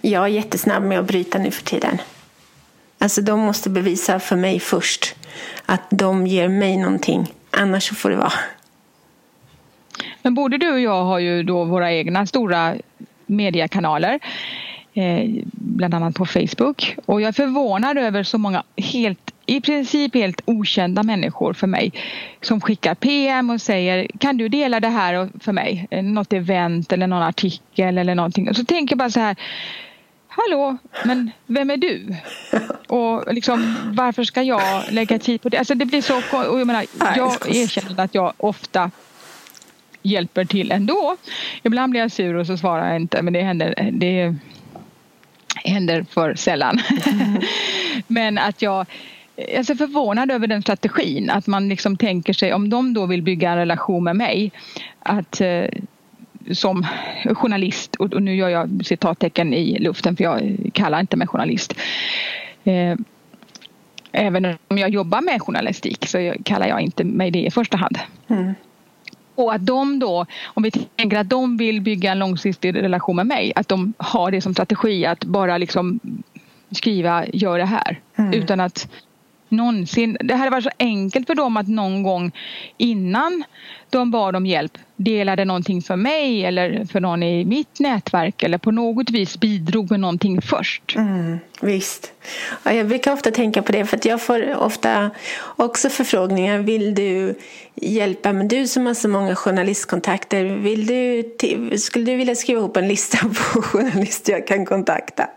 jag 0.00 0.24
är 0.24 0.28
jättesnabb 0.28 0.82
med 0.82 0.98
att 0.98 1.06
bryta 1.06 1.38
nu 1.38 1.50
för 1.50 1.64
tiden. 1.64 1.98
Alltså 2.98 3.22
de 3.22 3.40
måste 3.40 3.70
bevisa 3.70 4.20
för 4.20 4.36
mig 4.36 4.60
först 4.60 5.14
att 5.66 5.82
de 5.90 6.26
ger 6.26 6.48
mig 6.48 6.76
någonting. 6.76 7.26
Annars 7.50 7.90
får 7.90 8.10
det 8.10 8.16
vara. 8.16 8.32
Men 10.22 10.34
både 10.34 10.58
du 10.58 10.72
och 10.72 10.80
jag 10.80 11.04
har 11.04 11.18
ju 11.18 11.42
då 11.42 11.64
våra 11.64 11.92
egna 11.92 12.26
stora 12.26 12.74
mediekanaler. 13.26 14.20
Eh, 14.94 15.30
bland 15.52 15.94
annat 15.94 16.14
på 16.14 16.26
Facebook. 16.26 16.96
Och 17.06 17.20
jag 17.20 17.28
är 17.28 17.32
förvånad 17.32 17.98
över 17.98 18.22
så 18.22 18.38
många 18.38 18.62
helt 18.76 19.23
i 19.46 19.60
princip 19.60 20.14
helt 20.14 20.40
okända 20.44 21.02
människor 21.02 21.52
för 21.52 21.66
mig 21.66 21.92
som 22.40 22.60
skickar 22.60 22.94
PM 22.94 23.50
och 23.50 23.60
säger 23.60 24.08
kan 24.18 24.36
du 24.36 24.48
dela 24.48 24.80
det 24.80 24.88
här 24.88 25.28
för 25.40 25.52
mig? 25.52 25.88
Något 26.02 26.32
event 26.32 26.92
eller 26.92 27.06
någon 27.06 27.22
artikel 27.22 27.98
eller 27.98 28.14
någonting. 28.14 28.48
Och 28.48 28.56
så 28.56 28.64
tänker 28.64 28.92
jag 28.92 28.98
bara 28.98 29.10
så 29.10 29.20
här 29.20 29.36
Hallå, 30.36 30.76
men 31.04 31.30
vem 31.46 31.70
är 31.70 31.76
du? 31.76 32.14
Och 32.88 33.34
liksom, 33.34 33.76
varför 33.92 34.24
ska 34.24 34.42
jag 34.42 34.62
lägga 34.90 35.18
tid 35.18 35.42
på 35.42 35.48
det? 35.48 35.58
Alltså 35.58 35.74
det 35.74 35.86
blir 35.86 36.02
så... 36.02 36.16
Och 36.16 36.60
jag, 36.60 36.66
menar, 36.66 36.84
jag 37.16 37.56
erkänner 37.56 38.04
att 38.04 38.14
jag 38.14 38.32
ofta 38.36 38.90
hjälper 40.02 40.44
till 40.44 40.72
ändå. 40.72 41.16
Ibland 41.62 41.90
blir 41.90 42.00
jag 42.00 42.12
sur 42.12 42.34
och 42.34 42.46
så 42.46 42.56
svarar 42.56 42.86
jag 42.86 42.96
inte 42.96 43.22
men 43.22 43.32
det 43.32 43.42
händer, 43.42 43.90
det 43.92 44.34
händer 45.64 46.06
för 46.10 46.34
sällan. 46.34 46.80
Mm. 47.06 47.40
men 48.06 48.38
att 48.38 48.62
jag 48.62 48.86
jag 49.36 49.48
är 49.48 49.62
så 49.62 49.76
förvånad 49.76 50.30
över 50.30 50.46
den 50.46 50.62
strategin 50.62 51.30
att 51.30 51.46
man 51.46 51.68
liksom 51.68 51.96
tänker 51.96 52.32
sig 52.32 52.54
om 52.54 52.70
de 52.70 52.94
då 52.94 53.06
vill 53.06 53.22
bygga 53.22 53.50
en 53.50 53.56
relation 53.56 54.04
med 54.04 54.16
mig 54.16 54.52
att 54.98 55.40
eh, 55.40 55.64
som 56.52 56.86
journalist 57.34 57.96
och, 57.96 58.22
nu 58.22 58.36
gör 58.36 58.48
jag 58.48 58.80
citattecken 58.84 59.54
i 59.54 59.78
luften 59.78 60.16
för 60.16 60.24
jag 60.24 60.56
kallar 60.72 61.00
inte 61.00 61.16
mig 61.16 61.26
journalist. 61.26 61.74
Eh, 62.64 62.96
även 64.12 64.58
om 64.68 64.78
jag 64.78 64.90
jobbar 64.90 65.20
med 65.20 65.42
journalistik 65.42 66.06
så 66.06 66.34
kallar 66.44 66.66
jag 66.66 66.80
inte 66.80 67.04
mig 67.04 67.30
det 67.30 67.46
i 67.46 67.50
första 67.50 67.76
hand. 67.76 67.98
Mm. 68.28 68.54
Och 69.34 69.54
att 69.54 69.66
de 69.66 69.98
då, 69.98 70.26
om 70.44 70.62
vi 70.62 70.70
tänker 70.70 71.18
att 71.18 71.30
de 71.30 71.56
vill 71.56 71.80
bygga 71.80 72.12
en 72.12 72.18
långsiktig 72.18 72.74
relation 72.74 73.16
med 73.16 73.26
mig, 73.26 73.52
att 73.56 73.68
de 73.68 73.92
har 73.98 74.30
det 74.30 74.40
som 74.40 74.52
strategi 74.52 75.06
att 75.06 75.24
bara 75.24 75.58
liksom 75.58 76.00
skriva 76.70 77.26
gör 77.26 77.58
det 77.58 77.64
här. 77.64 78.00
Mm. 78.16 78.32
Utan 78.32 78.60
att 78.60 78.88
någonsin. 79.56 80.16
Det 80.20 80.34
hade 80.34 80.50
varit 80.50 80.64
så 80.64 80.70
enkelt 80.78 81.26
för 81.26 81.34
dem 81.34 81.56
att 81.56 81.68
någon 81.68 82.02
gång 82.02 82.32
innan 82.76 83.44
de 83.90 84.10
bad 84.10 84.36
om 84.36 84.46
hjälp 84.46 84.78
delade 84.96 85.44
någonting 85.44 85.82
för 85.82 85.96
mig 85.96 86.44
eller 86.44 86.84
för 86.84 87.00
någon 87.00 87.22
i 87.22 87.44
mitt 87.44 87.80
nätverk 87.80 88.42
eller 88.42 88.58
på 88.58 88.70
något 88.70 89.10
vis 89.10 89.40
bidrog 89.40 89.90
med 89.90 90.00
någonting 90.00 90.42
först. 90.42 90.96
Mm, 90.96 91.38
visst. 91.60 92.12
Ja, 92.62 92.72
jag 92.72 92.88
brukar 92.88 93.12
ofta 93.12 93.30
tänka 93.30 93.62
på 93.62 93.72
det 93.72 93.86
för 93.86 93.96
att 93.96 94.04
jag 94.04 94.22
får 94.22 94.56
ofta 94.56 95.10
också 95.56 95.88
förfrågningar. 95.88 96.58
Vill 96.58 96.94
du 96.94 97.34
hjälpa? 97.74 98.32
Men 98.32 98.48
du 98.48 98.66
som 98.66 98.86
har 98.86 98.94
så 98.94 99.08
många 99.08 99.34
journalistkontakter, 99.34 100.44
vill 100.44 100.86
du, 100.86 101.78
skulle 101.78 102.04
du 102.04 102.16
vilja 102.16 102.34
skriva 102.34 102.60
ihop 102.60 102.76
en 102.76 102.88
lista 102.88 103.18
på 103.18 103.62
journalister 103.62 104.32
jag 104.32 104.46
kan 104.46 104.66
kontakta? 104.66 105.28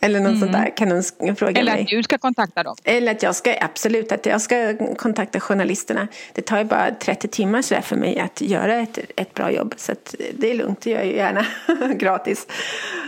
Eller 0.00 0.20
något 0.20 0.28
mm. 0.28 0.40
sånt 0.40 0.52
där 0.52 0.76
kan 0.76 0.90
hon 0.90 1.36
fråga 1.36 1.60
Eller 1.60 1.72
mig. 1.72 1.82
att 1.82 1.88
du 1.88 2.02
ska 2.02 2.18
kontakta 2.18 2.62
dem. 2.62 2.76
Eller 2.84 3.12
att 3.12 3.22
jag 3.22 3.34
ska, 3.34 3.54
absolut, 3.60 4.12
att 4.12 4.26
jag 4.26 4.40
ska 4.40 4.76
kontakta 4.96 5.40
journalisterna. 5.40 6.08
Det 6.32 6.42
tar 6.42 6.58
ju 6.58 6.64
bara 6.64 6.90
30 6.90 7.28
timmar 7.28 7.62
så 7.62 7.74
för 7.82 7.96
mig 7.96 8.18
att 8.18 8.40
göra 8.40 8.74
ett, 8.74 8.98
ett 9.16 9.34
bra 9.34 9.50
jobb. 9.50 9.74
Så 9.76 9.94
det 10.32 10.50
är 10.50 10.54
lugnt, 10.54 10.80
det 10.80 10.90
gör 10.90 10.98
jag 10.98 11.14
gärna 11.14 11.46
gratis. 11.94 12.46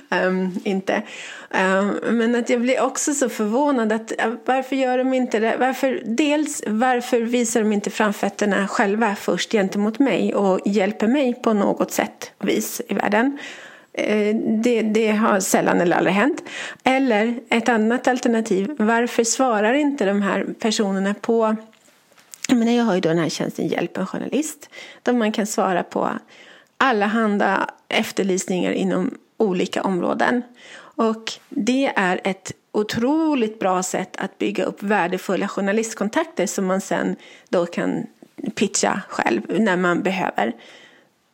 Um, 0.08 0.60
inte. 0.64 1.02
Um, 1.50 1.98
men 2.18 2.34
att 2.34 2.50
jag 2.50 2.60
blir 2.60 2.80
också 2.82 3.14
så 3.14 3.28
förvånad 3.28 3.92
att 3.92 4.12
varför 4.44 4.76
gör 4.76 4.98
de 4.98 5.14
inte 5.14 5.38
det? 5.38 5.56
Varför, 5.58 6.02
dels 6.04 6.62
varför 6.66 7.20
visar 7.20 7.60
de 7.60 7.72
inte 7.72 7.90
framfötterna 7.90 8.68
själva 8.68 9.14
först 9.14 9.52
gentemot 9.52 9.98
mig 9.98 10.34
och 10.34 10.60
hjälper 10.64 11.06
mig 11.06 11.34
på 11.34 11.52
något 11.52 11.92
sätt 11.92 12.32
och 12.38 12.48
vis 12.48 12.80
i 12.88 12.94
världen? 12.94 13.38
Eh, 13.92 14.36
det, 14.36 14.82
det, 14.82 15.10
har 15.10 15.40
sällan 15.40 15.80
eller 15.80 15.96
aldrig 15.96 16.14
hänt. 16.14 16.42
Eller 16.84 17.40
ett 17.48 17.68
annat 17.68 18.08
alternativ, 18.08 18.70
varför 18.78 19.24
svarar 19.24 19.74
inte 19.74 20.04
de 20.04 20.22
här 20.22 20.46
personerna 20.60 21.14
på 21.14 21.56
jag, 22.48 22.58
menar, 22.58 22.72
jag 22.72 22.84
har 22.84 22.94
ju 22.94 23.00
då 23.00 23.08
den 23.08 23.18
här 23.18 23.28
tjänsten 23.28 23.68
Hjälp 23.68 23.96
en 23.96 24.06
journalist 24.06 24.70
där 25.02 25.12
man 25.12 25.32
kan 25.32 25.46
svara 25.46 25.82
på 25.82 26.10
alla 26.76 27.06
handa 27.06 27.70
efterlysningar 27.88 28.72
inom 28.72 29.18
olika 29.36 29.82
områden. 29.82 30.42
Och 30.76 31.32
det 31.48 31.92
är 31.96 32.20
ett 32.24 32.52
otroligt 32.72 33.58
bra 33.58 33.82
sätt 33.82 34.16
att 34.16 34.38
bygga 34.38 34.64
upp 34.64 34.82
värdefulla 34.82 35.48
journalistkontakter 35.48 36.46
som 36.46 36.66
man 36.66 36.80
sen 36.80 37.16
då 37.48 37.66
kan 37.66 38.06
pitcha 38.54 39.02
själv 39.08 39.42
när 39.60 39.76
man 39.76 40.02
behöver. 40.02 40.52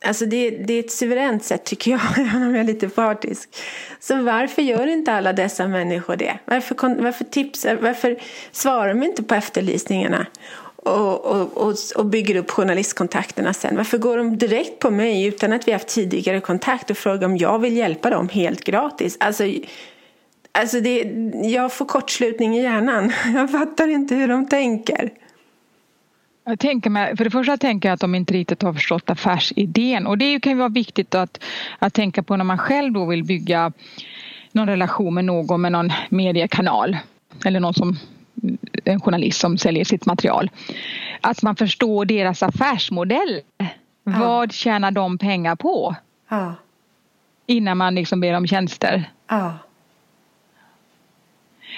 Alltså 0.05 0.25
det, 0.25 0.49
det, 0.49 0.73
är 0.73 0.79
ett 0.79 0.91
suveränt 0.91 1.43
sätt 1.43 1.63
tycker 1.63 1.91
jag, 1.91 2.01
även 2.17 2.43
om 2.43 2.55
jag 2.55 2.59
är 2.59 2.63
lite 2.63 2.89
partisk. 2.89 3.49
Så 3.99 4.21
varför 4.21 4.61
gör 4.61 4.87
inte 4.87 5.13
alla 5.13 5.33
dessa 5.33 5.67
människor 5.67 6.15
det? 6.15 6.39
Varför, 6.45 7.01
varför, 7.01 7.23
tipsar, 7.23 7.75
varför 7.75 8.17
svarar 8.51 8.87
de 8.87 9.03
inte 9.03 9.23
på 9.23 9.35
efterlysningarna 9.35 10.27
och, 10.75 11.25
och, 11.25 11.57
och, 11.57 11.75
och, 11.95 12.05
bygger 12.05 12.35
upp 12.35 12.51
journalistkontakterna 12.51 13.53
sen? 13.53 13.77
Varför 13.77 13.97
går 13.97 14.17
de 14.17 14.37
direkt 14.37 14.79
på 14.79 14.91
mig 14.91 15.25
utan 15.25 15.53
att 15.53 15.67
vi 15.67 15.71
haft 15.71 15.87
tidigare 15.87 16.41
kontakt 16.41 16.89
och 16.89 16.97
frågar 16.97 17.27
om 17.27 17.37
jag 17.37 17.59
vill 17.59 17.77
hjälpa 17.77 18.09
dem 18.09 18.29
helt 18.29 18.63
gratis? 18.63 19.17
Alltså, 19.19 19.43
alltså 20.51 20.79
det, 20.79 21.03
jag 21.43 21.73
får 21.73 21.85
kortslutning 21.85 22.57
i 22.57 22.63
hjärnan. 22.63 23.13
Jag 23.35 23.51
fattar 23.51 23.87
inte 23.87 24.15
hur 24.15 24.27
de 24.27 24.47
tänker. 24.47 25.11
Jag 26.49 26.59
tänker 26.59 26.89
mig, 26.89 27.17
för 27.17 27.23
det 27.23 27.29
första 27.29 27.57
tänker 27.57 27.89
jag 27.89 27.93
att 27.93 27.99
de 27.99 28.15
inte 28.15 28.33
riktigt 28.33 28.61
har 28.61 28.73
förstått 28.73 29.09
affärsidén 29.09 30.07
och 30.07 30.17
det 30.17 30.39
kan 30.39 30.51
ju 30.51 30.57
vara 30.57 30.69
viktigt 30.69 31.15
att, 31.15 31.43
att 31.79 31.93
tänka 31.93 32.23
på 32.23 32.35
när 32.35 32.43
man 32.43 32.57
själv 32.57 32.93
då 32.93 33.05
vill 33.05 33.23
bygga 33.23 33.71
någon 34.51 34.67
relation 34.67 35.13
med 35.13 35.25
någon 35.25 35.61
med 35.61 35.71
någon 35.71 35.91
mediekanal 36.09 36.97
eller 37.45 37.59
någon 37.59 37.73
som 37.73 37.97
en 38.83 39.01
journalist 39.01 39.39
som 39.39 39.57
säljer 39.57 39.83
sitt 39.83 40.05
material. 40.05 40.51
Att 41.21 41.41
man 41.41 41.55
förstår 41.55 42.05
deras 42.05 42.43
affärsmodell. 42.43 43.41
Ja. 43.57 43.65
Vad 44.03 44.51
tjänar 44.51 44.91
de 44.91 45.17
pengar 45.17 45.55
på? 45.55 45.95
Ja. 46.29 46.53
Innan 47.45 47.77
man 47.77 47.95
liksom 47.95 48.19
ber 48.19 48.33
om 48.33 48.47
tjänster. 48.47 49.11
Ja. 49.27 49.53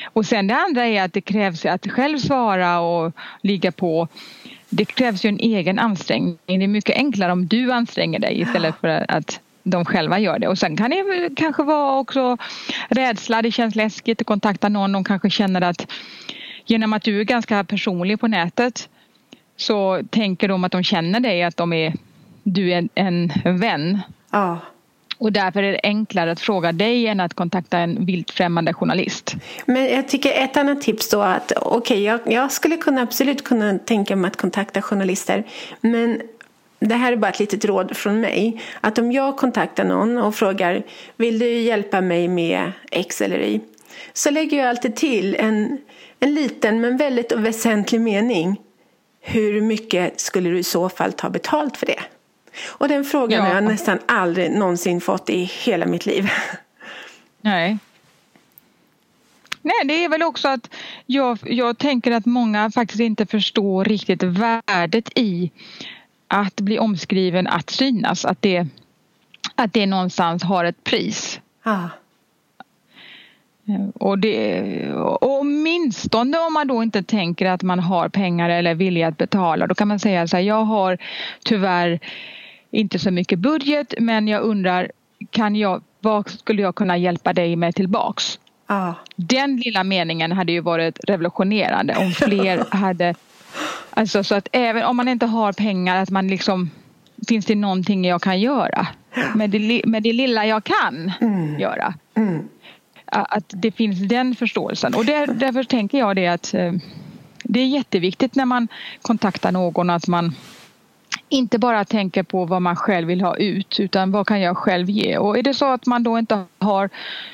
Och 0.03 0.25
sen 0.25 0.47
det 0.47 0.55
andra 0.55 0.85
är 0.85 1.03
att 1.03 1.13
det 1.13 1.21
krävs 1.21 1.65
att 1.65 1.91
själv 1.91 2.17
svara 2.17 2.79
och 2.79 3.13
ligga 3.41 3.71
på 3.71 4.07
det 4.69 4.85
krävs 4.85 5.25
ju 5.25 5.29
en 5.29 5.39
egen 5.39 5.79
ansträngning. 5.79 6.37
Det 6.45 6.53
är 6.53 6.67
mycket 6.67 6.95
enklare 6.95 7.31
om 7.31 7.47
du 7.47 7.71
anstränger 7.71 8.19
dig 8.19 8.41
istället 8.41 8.75
för 8.81 9.05
att 9.07 9.39
de 9.63 9.85
själva 9.85 10.19
gör 10.19 10.39
det. 10.39 10.47
Och 10.47 10.57
sen 10.57 10.77
kan 10.77 10.89
det 10.89 11.29
kanske 11.35 11.63
vara 11.63 11.99
också 11.99 12.37
rädsla, 12.89 13.41
det 13.41 13.51
känns 13.51 13.75
läskigt 13.75 14.21
att 14.21 14.27
kontakta 14.27 14.69
någon. 14.69 14.91
De 14.91 15.03
kanske 15.03 15.29
känner 15.29 15.61
att 15.61 15.91
genom 16.65 16.93
att 16.93 17.03
du 17.03 17.19
är 17.19 17.23
ganska 17.23 17.63
personlig 17.63 18.19
på 18.19 18.27
nätet 18.27 18.89
så 19.57 20.01
tänker 20.09 20.47
de 20.47 20.63
att 20.63 20.71
de 20.71 20.83
känner 20.83 21.19
dig, 21.19 21.43
att 21.43 21.57
de 21.57 21.73
är, 21.73 21.93
du 22.43 22.71
är 22.71 22.89
en 22.95 23.31
vän. 23.43 23.99
Ja. 24.31 24.59
Och 25.19 25.31
därför 25.31 25.63
är 25.63 25.71
det 25.71 25.79
enklare 25.83 26.31
att 26.31 26.39
fråga 26.39 26.71
dig 26.71 27.07
än 27.07 27.19
att 27.19 27.33
kontakta 27.33 27.77
en 27.77 28.05
vilt 28.05 28.31
främmande 28.31 28.73
journalist. 28.73 29.35
Men 29.65 29.85
jag 29.85 30.07
tycker 30.07 30.43
ett 30.43 30.57
annat 30.57 30.81
tips 30.81 31.09
då 31.09 31.21
att 31.21 31.51
okej, 31.55 31.77
okay, 31.77 32.03
jag, 32.03 32.19
jag, 32.25 32.51
skulle 32.51 32.77
kunna 32.77 33.01
absolut 33.01 33.43
kunna 33.43 33.79
tänka 33.79 34.15
mig 34.15 34.27
att 34.27 34.37
kontakta 34.37 34.81
journalister. 34.81 35.43
Men 35.81 36.21
det 36.79 36.95
här 36.95 37.11
är 37.11 37.15
bara 37.15 37.31
ett 37.31 37.39
litet 37.39 37.65
råd 37.65 37.97
från 37.97 38.21
mig. 38.21 38.61
Att 38.81 38.99
om 38.99 39.11
jag 39.11 39.37
kontaktar 39.37 39.85
någon 39.85 40.17
och 40.17 40.35
frågar 40.35 40.83
vill 41.15 41.39
du 41.39 41.59
hjälpa 41.59 42.01
mig 42.01 42.27
med 42.27 42.71
X 42.91 43.21
eller 43.21 43.39
Y? 43.39 43.59
Så 44.13 44.29
lägger 44.29 44.57
jag 44.57 44.69
alltid 44.69 44.95
till 44.95 45.35
en, 45.35 45.77
en 46.19 46.33
liten 46.33 46.81
men 46.81 46.97
väldigt 46.97 47.31
väsentlig 47.31 48.01
mening. 48.01 48.59
Hur 49.21 49.61
mycket 49.61 50.19
skulle 50.19 50.49
du 50.49 50.59
i 50.59 50.63
så 50.63 50.89
fall 50.89 51.13
ta 51.13 51.29
betalt 51.29 51.77
för 51.77 51.85
det? 51.85 51.99
Och 52.67 52.87
den 52.87 53.03
frågan 53.03 53.39
ja. 53.39 53.45
har 53.45 53.55
jag 53.55 53.63
nästan 53.63 53.99
aldrig 54.05 54.51
någonsin 54.51 55.01
fått 55.01 55.29
i 55.29 55.43
hela 55.43 55.85
mitt 55.85 56.05
liv. 56.05 56.29
Nej. 57.41 57.77
Nej, 59.61 59.85
det 59.85 60.03
är 60.05 60.09
väl 60.09 60.23
också 60.23 60.47
att 60.47 60.69
jag, 61.05 61.39
jag 61.43 61.77
tänker 61.77 62.11
att 62.11 62.25
många 62.25 62.71
faktiskt 62.71 62.99
inte 62.99 63.25
förstår 63.25 63.85
riktigt 63.85 64.23
värdet 64.23 65.09
i 65.15 65.51
att 66.27 66.55
bli 66.61 66.79
omskriven, 66.79 67.47
att 67.47 67.69
synas, 67.69 68.25
att 68.25 68.41
det, 68.41 68.67
att 69.55 69.73
det 69.73 69.85
någonstans 69.85 70.43
har 70.43 70.65
ett 70.65 70.83
pris. 70.83 71.39
Ah. 71.63 71.89
Och, 73.93 74.19
det, 74.19 74.93
och 74.93 75.39
åtminstone 75.39 76.37
om 76.37 76.53
man 76.53 76.67
då 76.67 76.83
inte 76.83 77.03
tänker 77.03 77.45
att 77.45 77.63
man 77.63 77.79
har 77.79 78.09
pengar 78.09 78.49
eller 78.49 78.75
vilja 78.75 79.07
att 79.07 79.17
betala 79.17 79.67
då 79.67 79.75
kan 79.75 79.87
man 79.87 79.99
säga 79.99 80.27
så 80.27 80.37
här, 80.37 80.43
jag 80.43 80.63
har 80.63 80.97
tyvärr 81.43 81.99
inte 82.71 82.99
så 82.99 83.11
mycket 83.11 83.39
budget 83.39 83.93
men 83.99 84.27
jag 84.27 84.43
undrar 84.43 84.91
kan 85.29 85.55
jag, 85.55 85.81
vad 85.99 86.29
skulle 86.29 86.61
jag 86.61 86.75
kunna 86.75 86.97
hjälpa 86.97 87.33
dig 87.33 87.55
med 87.55 87.75
tillbaks? 87.75 88.39
Ah. 88.65 88.93
Den 89.15 89.57
lilla 89.57 89.83
meningen 89.83 90.31
hade 90.31 90.51
ju 90.51 90.61
varit 90.61 90.99
revolutionerande 91.07 91.95
om 91.95 92.11
fler 92.11 92.65
hade 92.75 93.15
Alltså 93.91 94.23
så 94.23 94.35
att 94.35 94.47
även 94.51 94.83
om 94.83 94.97
man 94.97 95.07
inte 95.07 95.25
har 95.25 95.53
pengar 95.53 95.95
att 95.95 96.09
man 96.09 96.27
liksom 96.27 96.69
Finns 97.27 97.45
det 97.45 97.55
någonting 97.55 98.05
jag 98.05 98.21
kan 98.21 98.39
göra 98.39 98.87
med 99.35 99.49
det, 99.49 99.81
med 99.85 100.03
det 100.03 100.13
lilla 100.13 100.45
jag 100.45 100.63
kan 100.63 101.11
mm. 101.21 101.59
göra? 101.59 101.93
Mm. 102.15 102.49
att 103.05 103.45
det 103.47 103.71
finns 103.71 103.99
den 103.99 104.35
förståelsen. 104.35 104.95
Och 104.95 105.05
där, 105.05 105.27
därför 105.27 105.63
tänker 105.63 105.97
jag 105.97 106.15
det 106.15 106.27
att 106.27 106.53
eh, 106.53 106.73
det 107.43 107.59
är 107.59 107.65
jätteviktigt 107.65 108.35
när 108.35 108.45
man 108.45 108.67
kontaktar 109.01 109.51
någon 109.51 109.89
att 109.89 110.07
man 110.07 110.35
inte 111.29 111.59
bara 111.59 111.85
tänker 111.85 112.23
på 112.23 112.45
vad 112.45 112.61
man 112.61 112.75
själv 112.75 113.07
vill 113.07 113.21
ha 113.21 113.35
ut 113.35 113.79
utan 113.79 114.11
vad 114.11 114.27
kan 114.27 114.41
jag 114.41 114.57
själv 114.57 114.89
ge? 114.89 115.17
Och 115.17 115.37
är 115.37 115.43
det 115.43 115.53
så 115.53 115.65
att 115.65 115.85
man 115.85 116.03
då 116.03 116.19
inte 116.19 116.43
har 116.59 116.89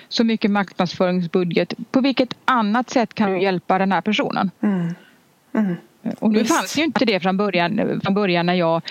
så 0.10 0.24
mycket 0.24 0.52
marknadsföringsbudget, 0.52 1.74
på 1.92 2.02
vilket 2.02 2.34
annat 2.46 2.90
sätt 2.90 3.14
kan 3.14 3.32
du 3.32 3.42
hjälpa 3.42 3.78
den 3.78 3.92
här 3.92 4.02
personen? 4.02 4.52
Mm. 4.62 4.96
Mm. 5.54 5.76
Och 6.20 6.32
nu 6.32 6.46
fanns 6.46 6.78
ju 6.78 6.84
inte 6.84 7.06
det 7.06 7.20
från 7.20 7.38
början, 7.38 8.02
från 8.04 8.14
början 8.14 8.46
när 8.46 8.54
jag 8.54 8.82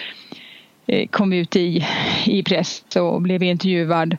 eh, 0.86 1.06
kom 1.08 1.32
ut 1.32 1.56
i, 1.56 1.86
i 2.26 2.42
press 2.42 2.84
och 2.96 3.22
blev 3.22 3.42
intervjuad 3.42 4.16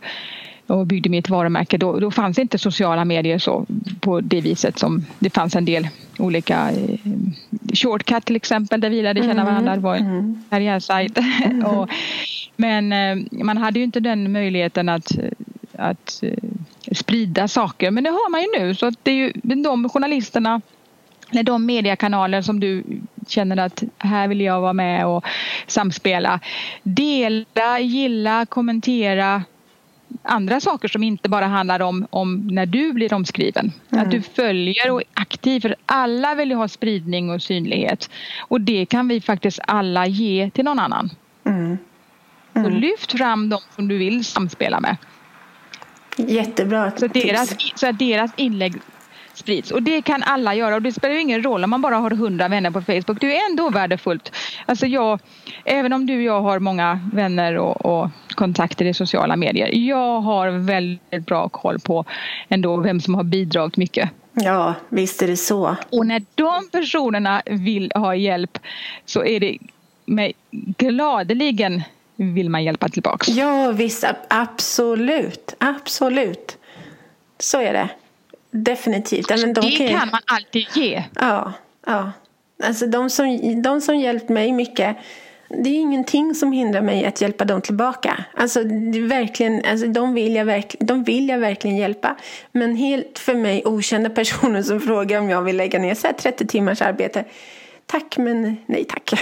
och 0.67 0.88
byggde 0.88 1.10
mitt 1.10 1.29
varumärke. 1.29 1.77
Då, 1.77 2.00
då 2.00 2.12
fanns 2.12 2.39
inte 2.39 2.57
sociala 2.57 3.05
medier 3.05 3.38
så 3.38 3.65
på 4.00 4.22
det 4.22 4.41
viset 4.41 4.79
som 4.79 5.05
det 5.19 5.29
fanns 5.29 5.55
en 5.55 5.65
del 5.65 5.88
olika 6.17 6.72
eh, 6.72 7.00
Shortcut 7.75 8.25
till 8.25 8.36
exempel 8.36 8.82
där 8.82 8.89
vi 8.89 9.01
lärde 9.01 9.22
känna 9.22 9.41
mm. 9.41 9.46
varandra. 9.46 9.75
Det 9.75 9.82
var 9.82 9.96
en 9.96 10.05
mm. 10.05 10.44
karriärsajt. 10.50 11.17
Mm. 11.46 11.65
och, 11.65 11.89
men 12.55 12.94
eh, 12.94 13.17
man 13.32 13.58
hade 13.58 13.79
ju 13.79 13.86
inte 13.86 14.00
den 14.00 14.32
möjligheten 14.32 14.89
att, 14.89 15.12
att 15.77 16.24
eh, 16.24 16.38
sprida 16.91 17.48
saker. 17.48 17.91
Men 17.91 18.03
det 18.03 18.10
har 18.10 18.29
man 18.29 18.41
ju 18.41 18.48
nu. 18.60 18.75
Så 18.75 18.91
det 19.03 19.12
är 19.12 19.15
ju 19.15 19.32
de 19.44 19.89
journalisterna 19.89 20.62
eller 21.32 21.44
de 21.44 21.65
mediekanaler 21.65 22.41
som 22.41 22.60
du 22.60 22.84
känner 23.27 23.58
att 23.58 23.84
här 23.98 24.27
vill 24.27 24.41
jag 24.41 24.62
vara 24.62 24.74
med 24.74 25.08
och 25.08 25.25
samspela. 25.67 26.39
Dela, 26.84 27.79
gilla, 27.79 28.46
kommentera 28.46 29.44
andra 30.24 30.59
saker 30.59 30.88
som 30.88 31.03
inte 31.03 31.29
bara 31.29 31.45
handlar 31.45 31.79
om, 31.79 32.07
om 32.09 32.47
när 32.47 32.65
du 32.65 32.93
blir 32.93 33.13
omskriven. 33.13 33.71
Mm. 33.91 34.05
Att 34.05 34.12
du 34.12 34.21
följer 34.21 34.91
och 34.91 35.01
är 35.01 35.07
aktiv. 35.13 35.59
För 35.59 35.75
alla 35.85 36.35
vill 36.35 36.50
ju 36.50 36.55
ha 36.55 36.67
spridning 36.67 37.29
och 37.29 37.41
synlighet. 37.41 38.09
Och 38.47 38.62
det 38.62 38.85
kan 38.85 39.07
vi 39.07 39.21
faktiskt 39.21 39.59
alla 39.67 40.07
ge 40.07 40.50
till 40.50 40.65
någon 40.65 40.79
annan. 40.79 41.09
Mm. 41.45 41.77
Mm. 42.53 42.74
Så 42.74 42.79
lyft 42.79 43.12
fram 43.12 43.50
dem 43.50 43.62
som 43.75 43.88
du 43.88 43.97
vill 43.97 44.25
samspela 44.25 44.79
med. 44.79 44.97
Jättebra 46.17 46.91
så 46.91 47.07
deras, 47.07 47.55
så 47.75 47.88
att 47.88 48.00
deras 48.00 48.31
inlägg 48.35 48.74
sprids. 49.38 49.72
Och 49.72 49.84
det 49.84 50.01
kan 50.01 50.24
alla 50.24 50.56
göra 50.56 50.75
och 50.75 50.82
det 50.82 50.92
spelar 50.92 51.15
ingen 51.15 51.44
roll 51.44 51.63
om 51.63 51.70
man 51.70 51.82
bara 51.82 51.96
har 51.96 52.12
hundra 52.12 52.48
vänner 52.48 52.72
på 52.72 52.82
Facebook. 52.82 53.22
Det 53.22 53.38
är 53.38 53.50
ändå 53.50 53.70
värdefullt. 53.70 54.32
Alltså 54.65 54.86
jag, 54.86 55.20
även 55.65 55.94
om 55.94 56.06
du 56.06 56.15
och 56.15 56.24
jag 56.24 56.42
har 56.42 56.60
många 56.60 57.00
vänner 57.13 57.58
och, 57.58 57.86
och 57.86 58.10
kontakter 58.36 58.86
i 58.86 58.94
sociala 58.94 59.36
medier. 59.36 59.70
Jag 59.74 60.22
har 60.22 60.50
väldigt 60.50 61.25
bra 61.25 61.50
koll 61.50 61.80
på 61.80 62.06
ändå 62.50 62.77
vem 62.77 63.01
som 63.01 63.15
har 63.15 63.24
bidragit 63.24 63.77
mycket. 63.77 64.10
Ja, 64.34 64.74
visst 64.89 65.22
är 65.22 65.27
det 65.27 65.38
så. 65.38 65.75
Och 65.89 66.06
när 66.06 66.24
de 66.36 66.70
personerna 66.72 67.42
vill 67.46 67.92
ha 67.96 68.15
hjälp 68.15 68.60
så 69.06 69.25
är 69.25 69.39
det 69.39 69.58
med 70.06 70.34
gladeligen 70.77 71.84
vill 72.15 72.50
man 72.50 72.63
hjälpa 72.63 72.89
tillbaks. 72.89 73.27
Ja, 73.27 73.72
visst. 73.72 74.06
Absolut. 74.30 75.56
Absolut. 75.58 76.58
Så 77.39 77.62
är 77.62 77.74
det. 77.74 77.89
Definitivt. 78.55 79.29
Men 79.29 79.53
de 79.53 79.62
det 79.62 79.71
kan, 79.71 79.88
kan 79.88 80.09
man 80.09 80.21
alltid 80.25 80.65
ge. 80.74 81.03
Ja. 81.15 81.53
ja. 81.85 82.12
Alltså 82.63 82.88
de 82.88 83.09
som, 83.09 83.62
de 83.62 83.81
som 83.81 83.95
hjälpt 83.95 84.29
mig 84.29 84.51
mycket 84.51 84.97
det 85.50 85.69
är 85.69 85.74
ingenting 85.74 86.35
som 86.35 86.51
hindrar 86.51 86.81
mig 86.81 87.05
att 87.05 87.21
hjälpa 87.21 87.45
dem 87.45 87.62
tillbaka. 87.62 88.25
Alltså, 88.33 88.59
verkligen, 89.07 89.65
alltså, 89.65 89.88
de, 89.88 90.13
vill 90.13 90.35
jag 90.35 90.45
verk, 90.45 90.75
de 90.79 91.03
vill 91.03 91.29
jag 91.29 91.39
verkligen 91.39 91.77
hjälpa. 91.77 92.15
Men 92.51 92.75
helt 92.75 93.19
för 93.19 93.34
mig 93.34 93.62
okända 93.65 94.10
personer 94.10 94.63
som 94.63 94.82
frågar 94.82 95.19
om 95.19 95.30
jag 95.30 95.41
vill 95.41 95.58
lägga 95.58 95.80
ner 95.80 95.95
så 95.95 96.08
30 96.17 96.47
timmars 96.47 96.82
arbete. 96.82 97.25
Tack, 97.86 98.17
men 98.17 98.58
nej 98.65 98.84
tack. 98.84 99.13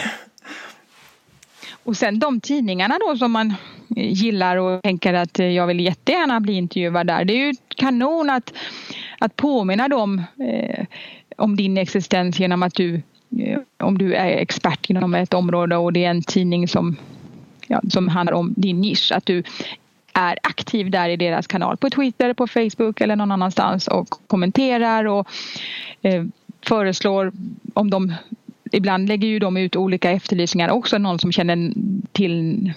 Och 1.83 1.97
sen 1.97 2.19
de 2.19 2.41
tidningarna 2.41 2.97
då 3.07 3.17
som 3.17 3.31
man 3.31 3.53
gillar 3.95 4.57
och 4.57 4.83
tänker 4.83 5.13
att 5.13 5.39
jag 5.39 5.67
vill 5.67 5.79
jättegärna 5.79 6.39
bli 6.39 6.53
intervjuad 6.53 7.07
där. 7.07 7.25
Det 7.25 7.33
är 7.33 7.45
ju 7.45 7.53
kanon 7.75 8.29
att, 8.29 8.53
att 9.19 9.35
påminna 9.35 9.87
dem 9.87 10.23
eh, 10.39 10.85
om 11.37 11.55
din 11.55 11.77
existens 11.77 12.39
genom 12.39 12.63
att 12.63 12.75
du 12.75 13.01
Eh, 13.39 13.59
om 13.77 13.97
du 13.97 14.13
är 14.13 14.27
expert 14.27 14.89
inom 14.89 15.15
ett 15.15 15.33
område 15.33 15.77
och 15.77 15.93
det 15.93 16.05
är 16.05 16.09
en 16.09 16.23
tidning 16.23 16.67
som, 16.67 16.95
ja, 17.67 17.81
som 17.89 18.07
handlar 18.07 18.33
om 18.33 18.53
din 18.57 18.81
nisch, 18.81 19.11
att 19.11 19.25
du 19.25 19.43
är 20.13 20.39
aktiv 20.43 20.91
där 20.91 21.09
i 21.09 21.17
deras 21.17 21.47
kanal 21.47 21.77
på 21.77 21.89
Twitter, 21.89 22.33
på 22.33 22.47
Facebook 22.47 23.01
eller 23.01 23.15
någon 23.15 23.31
annanstans 23.31 23.87
och 23.87 24.09
kommenterar 24.27 25.05
och 25.05 25.27
eh, 26.01 26.23
föreslår 26.65 27.31
om 27.73 27.89
de 27.89 28.13
Ibland 28.71 29.07
lägger 29.07 29.27
ju 29.27 29.39
de 29.39 29.57
ut 29.57 29.75
olika 29.75 30.11
efterlysningar 30.11 30.69
också, 30.69 30.97
någon 30.97 31.19
som 31.19 31.31
känner 31.31 31.73
till 32.11 32.73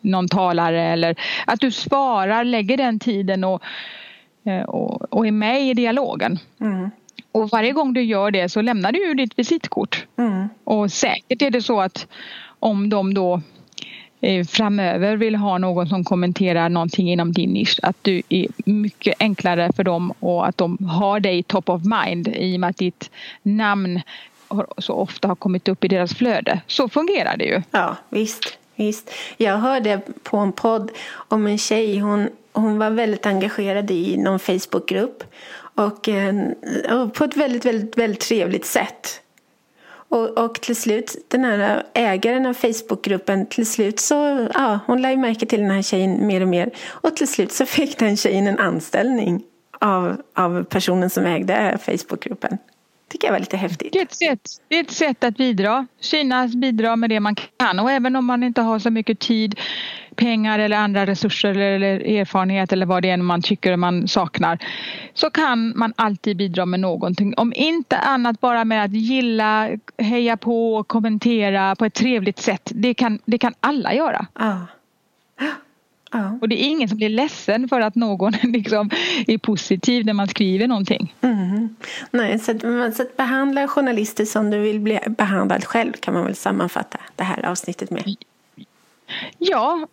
någon 0.00 0.28
talare 0.28 0.82
eller 0.82 1.16
att 1.46 1.60
du 1.60 1.70
svarar, 1.70 2.44
lägger 2.44 2.76
den 2.76 2.98
tiden 2.98 3.44
och, 3.44 3.62
och, 4.66 5.14
och 5.14 5.26
är 5.26 5.32
med 5.32 5.62
i 5.62 5.74
dialogen. 5.74 6.38
Mm. 6.60 6.90
Och 7.32 7.50
varje 7.50 7.72
gång 7.72 7.92
du 7.92 8.02
gör 8.02 8.30
det 8.30 8.48
så 8.48 8.60
lämnar 8.60 8.92
du 8.92 9.08
ju 9.08 9.14
ditt 9.14 9.38
visitkort. 9.38 10.06
Mm. 10.16 10.48
Och 10.64 10.92
säkert 10.92 11.42
är 11.42 11.50
det 11.50 11.62
så 11.62 11.80
att 11.80 12.06
om 12.58 12.90
de 12.90 13.14
då 13.14 13.40
eh, 14.20 14.46
framöver 14.46 15.16
vill 15.16 15.36
ha 15.36 15.58
någon 15.58 15.88
som 15.88 16.04
kommenterar 16.04 16.68
någonting 16.68 17.10
inom 17.10 17.32
din 17.32 17.50
nisch 17.50 17.80
att 17.82 17.96
du 18.02 18.22
är 18.28 18.46
mycket 18.64 19.14
enklare 19.18 19.72
för 19.76 19.84
dem 19.84 20.12
och 20.20 20.48
att 20.48 20.58
de 20.58 20.78
har 20.86 21.20
dig 21.20 21.42
top 21.42 21.68
of 21.68 21.82
mind 21.84 22.28
i 22.28 22.56
och 22.56 22.60
med 22.60 22.70
att 22.70 22.76
ditt 22.76 23.10
namn 23.42 24.00
så 24.78 24.94
ofta 24.94 25.28
har 25.28 25.34
kommit 25.34 25.68
upp 25.68 25.84
i 25.84 25.88
deras 25.88 26.14
flöde. 26.14 26.60
Så 26.66 26.88
fungerar 26.88 27.36
det 27.36 27.44
ju. 27.44 27.62
Ja, 27.70 27.96
visst 28.08 28.58
visst. 28.76 29.10
Jag 29.36 29.56
hörde 29.56 30.00
på 30.22 30.36
en 30.36 30.52
podd 30.52 30.90
om 31.12 31.46
en 31.46 31.58
tjej, 31.58 31.98
hon, 31.98 32.28
hon 32.52 32.78
var 32.78 32.90
väldigt 32.90 33.26
engagerad 33.26 33.90
i 33.90 34.16
någon 34.16 34.38
Facebookgrupp 34.38 35.24
och, 35.74 36.08
eh, 36.08 36.34
och 36.90 37.14
på 37.14 37.24
ett 37.24 37.36
väldigt, 37.36 37.64
väldigt, 37.64 37.98
väldigt 37.98 38.20
trevligt 38.20 38.66
sätt. 38.66 39.20
Och, 40.08 40.38
och 40.38 40.60
till 40.60 40.76
slut, 40.76 41.16
den 41.28 41.44
här 41.44 41.86
ägaren 41.94 42.46
av 42.46 42.54
Facebookgruppen, 42.54 43.46
till 43.46 43.66
slut 43.66 44.00
så, 44.00 44.48
ja, 44.54 44.78
hon 44.86 45.02
lade 45.02 45.16
märke 45.16 45.46
till 45.46 45.60
den 45.60 45.70
här 45.70 45.82
tjejen 45.82 46.26
mer 46.26 46.40
och 46.40 46.48
mer. 46.48 46.70
Och 46.88 47.16
till 47.16 47.28
slut 47.28 47.52
så 47.52 47.66
fick 47.66 47.98
den 47.98 48.16
tjejen 48.16 48.46
en 48.46 48.58
anställning 48.58 49.42
av, 49.80 50.22
av 50.34 50.64
personen 50.64 51.10
som 51.10 51.26
ägde 51.26 51.78
Facebookgruppen 51.82 52.58
tycker 53.14 53.26
jag 53.26 53.32
var 53.32 53.40
lite 53.40 53.56
häftigt. 53.56 53.92
Det 53.92 53.98
är, 53.98 54.02
ett 54.02 54.14
sätt, 54.14 54.40
det 54.68 54.76
är 54.76 54.80
ett 54.80 54.90
sätt 54.90 55.24
att 55.24 55.36
bidra. 55.36 55.86
Synas, 56.00 56.54
bidra 56.54 56.96
med 56.96 57.10
det 57.10 57.20
man 57.20 57.34
kan 57.34 57.78
och 57.78 57.90
även 57.90 58.16
om 58.16 58.24
man 58.24 58.42
inte 58.42 58.60
har 58.60 58.78
så 58.78 58.90
mycket 58.90 59.18
tid, 59.18 59.60
pengar 60.14 60.58
eller 60.58 60.76
andra 60.76 61.06
resurser 61.06 61.58
eller 61.58 62.00
erfarenhet 62.00 62.72
eller 62.72 62.86
vad 62.86 63.02
det 63.02 63.10
är 63.10 63.16
man 63.16 63.42
tycker 63.42 63.76
man 63.76 64.08
saknar 64.08 64.58
så 65.14 65.30
kan 65.30 65.78
man 65.78 65.92
alltid 65.96 66.36
bidra 66.36 66.66
med 66.66 66.80
någonting. 66.80 67.34
Om 67.36 67.52
inte 67.56 67.98
annat 67.98 68.40
bara 68.40 68.64
med 68.64 68.84
att 68.84 68.92
gilla, 68.92 69.70
heja 69.98 70.36
på, 70.36 70.84
kommentera 70.86 71.76
på 71.76 71.84
ett 71.84 71.94
trevligt 71.94 72.38
sätt. 72.38 72.72
Det 72.74 72.94
kan, 72.94 73.18
det 73.24 73.38
kan 73.38 73.54
alla 73.60 73.94
göra. 73.94 74.26
Ah. 74.32 74.56
Ja. 76.14 76.38
Och 76.40 76.48
det 76.48 76.64
är 76.64 76.68
ingen 76.68 76.88
som 76.88 76.98
blir 76.98 77.08
ledsen 77.08 77.68
för 77.68 77.80
att 77.80 77.94
någon 77.94 78.32
liksom 78.42 78.90
är 79.26 79.38
positiv 79.38 80.06
när 80.06 80.12
man 80.12 80.28
skriver 80.28 80.66
någonting. 80.66 81.14
Mm. 81.20 81.76
Nej, 82.10 82.38
så 82.38 82.50
att, 82.50 82.60
så 82.96 83.02
att 83.02 83.16
behandla 83.16 83.68
journalister 83.68 84.24
som 84.24 84.50
du 84.50 84.58
vill 84.58 84.80
bli 84.80 84.98
behandlad 85.08 85.64
själv 85.64 85.92
kan 85.92 86.14
man 86.14 86.24
väl 86.24 86.34
sammanfatta 86.34 86.98
det 87.16 87.24
här 87.24 87.46
avsnittet 87.46 87.90
med. 87.90 88.16
Ja, 89.38 89.86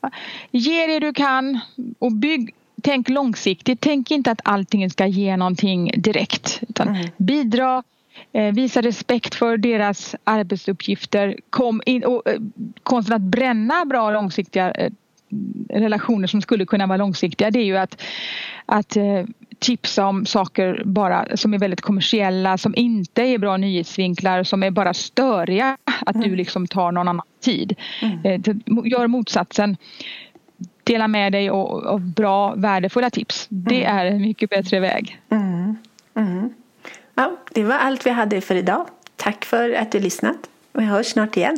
ge 0.51 0.87
det 0.87 0.99
du 0.99 1.13
kan 1.13 1.59
och 1.99 2.11
bygg 2.11 2.55
Tänk 2.83 3.09
långsiktigt. 3.09 3.81
Tänk 3.81 4.11
inte 4.11 4.31
att 4.31 4.41
allting 4.43 4.89
ska 4.89 5.07
ge 5.07 5.37
någonting 5.37 5.91
direkt. 5.97 6.63
Utan 6.69 6.87
mm. 6.87 7.07
Bidra, 7.17 7.83
eh, 8.31 8.53
visa 8.53 8.81
respekt 8.81 9.35
för 9.35 9.57
deras 9.57 10.15
arbetsuppgifter. 10.23 11.37
Kom 11.49 11.81
in, 11.85 12.03
och, 12.03 12.29
eh, 12.29 12.39
konsten 12.83 13.15
att 13.15 13.21
bränna 13.21 13.85
bra 13.85 14.11
långsiktiga 14.11 14.71
eh, 14.71 14.91
relationer 15.69 16.27
som 16.27 16.41
skulle 16.41 16.65
kunna 16.65 16.87
vara 16.87 16.97
långsiktiga 16.97 17.51
det 17.51 17.59
är 17.59 17.65
ju 17.65 17.77
att, 17.77 18.01
att 18.65 18.95
eh, 18.95 19.23
tipsa 19.59 20.05
om 20.05 20.25
saker 20.25 20.81
bara 20.85 21.37
som 21.37 21.53
är 21.53 21.59
väldigt 21.59 21.81
kommersiella, 21.81 22.57
som 22.57 22.75
inte 22.75 23.21
är 23.21 23.37
bra 23.37 23.57
nyhetsvinklar, 23.57 24.43
som 24.43 24.63
är 24.63 24.71
bara 24.71 24.93
störiga. 24.93 25.77
Att 26.05 26.15
mm. 26.15 26.29
du 26.29 26.35
liksom 26.35 26.67
tar 26.67 26.91
någon 26.91 27.07
annan 27.07 27.25
tid. 27.39 27.75
Mm. 28.01 28.19
Eh, 28.23 28.55
gör 28.85 29.07
motsatsen. 29.07 29.77
Dela 30.83 31.07
med 31.07 31.31
dig 31.31 31.49
av 31.49 32.01
bra, 32.01 32.55
värdefulla 32.55 33.09
tips. 33.09 33.45
Det 33.49 33.83
mm. 33.83 33.97
är 33.97 34.05
en 34.05 34.21
mycket 34.21 34.49
bättre 34.49 34.79
väg. 34.79 35.19
Mm. 35.29 35.77
mm. 36.15 36.53
Ja, 37.15 37.37
det 37.51 37.63
var 37.63 37.75
allt 37.75 38.05
vi 38.05 38.09
hade 38.09 38.41
för 38.41 38.55
idag. 38.55 38.87
Tack 39.15 39.45
för 39.45 39.73
att 39.73 39.91
du 39.91 39.99
lyssnat. 39.99 40.37
Vi 40.73 40.85
hörs 40.85 41.07
snart 41.07 41.37
igen. 41.37 41.57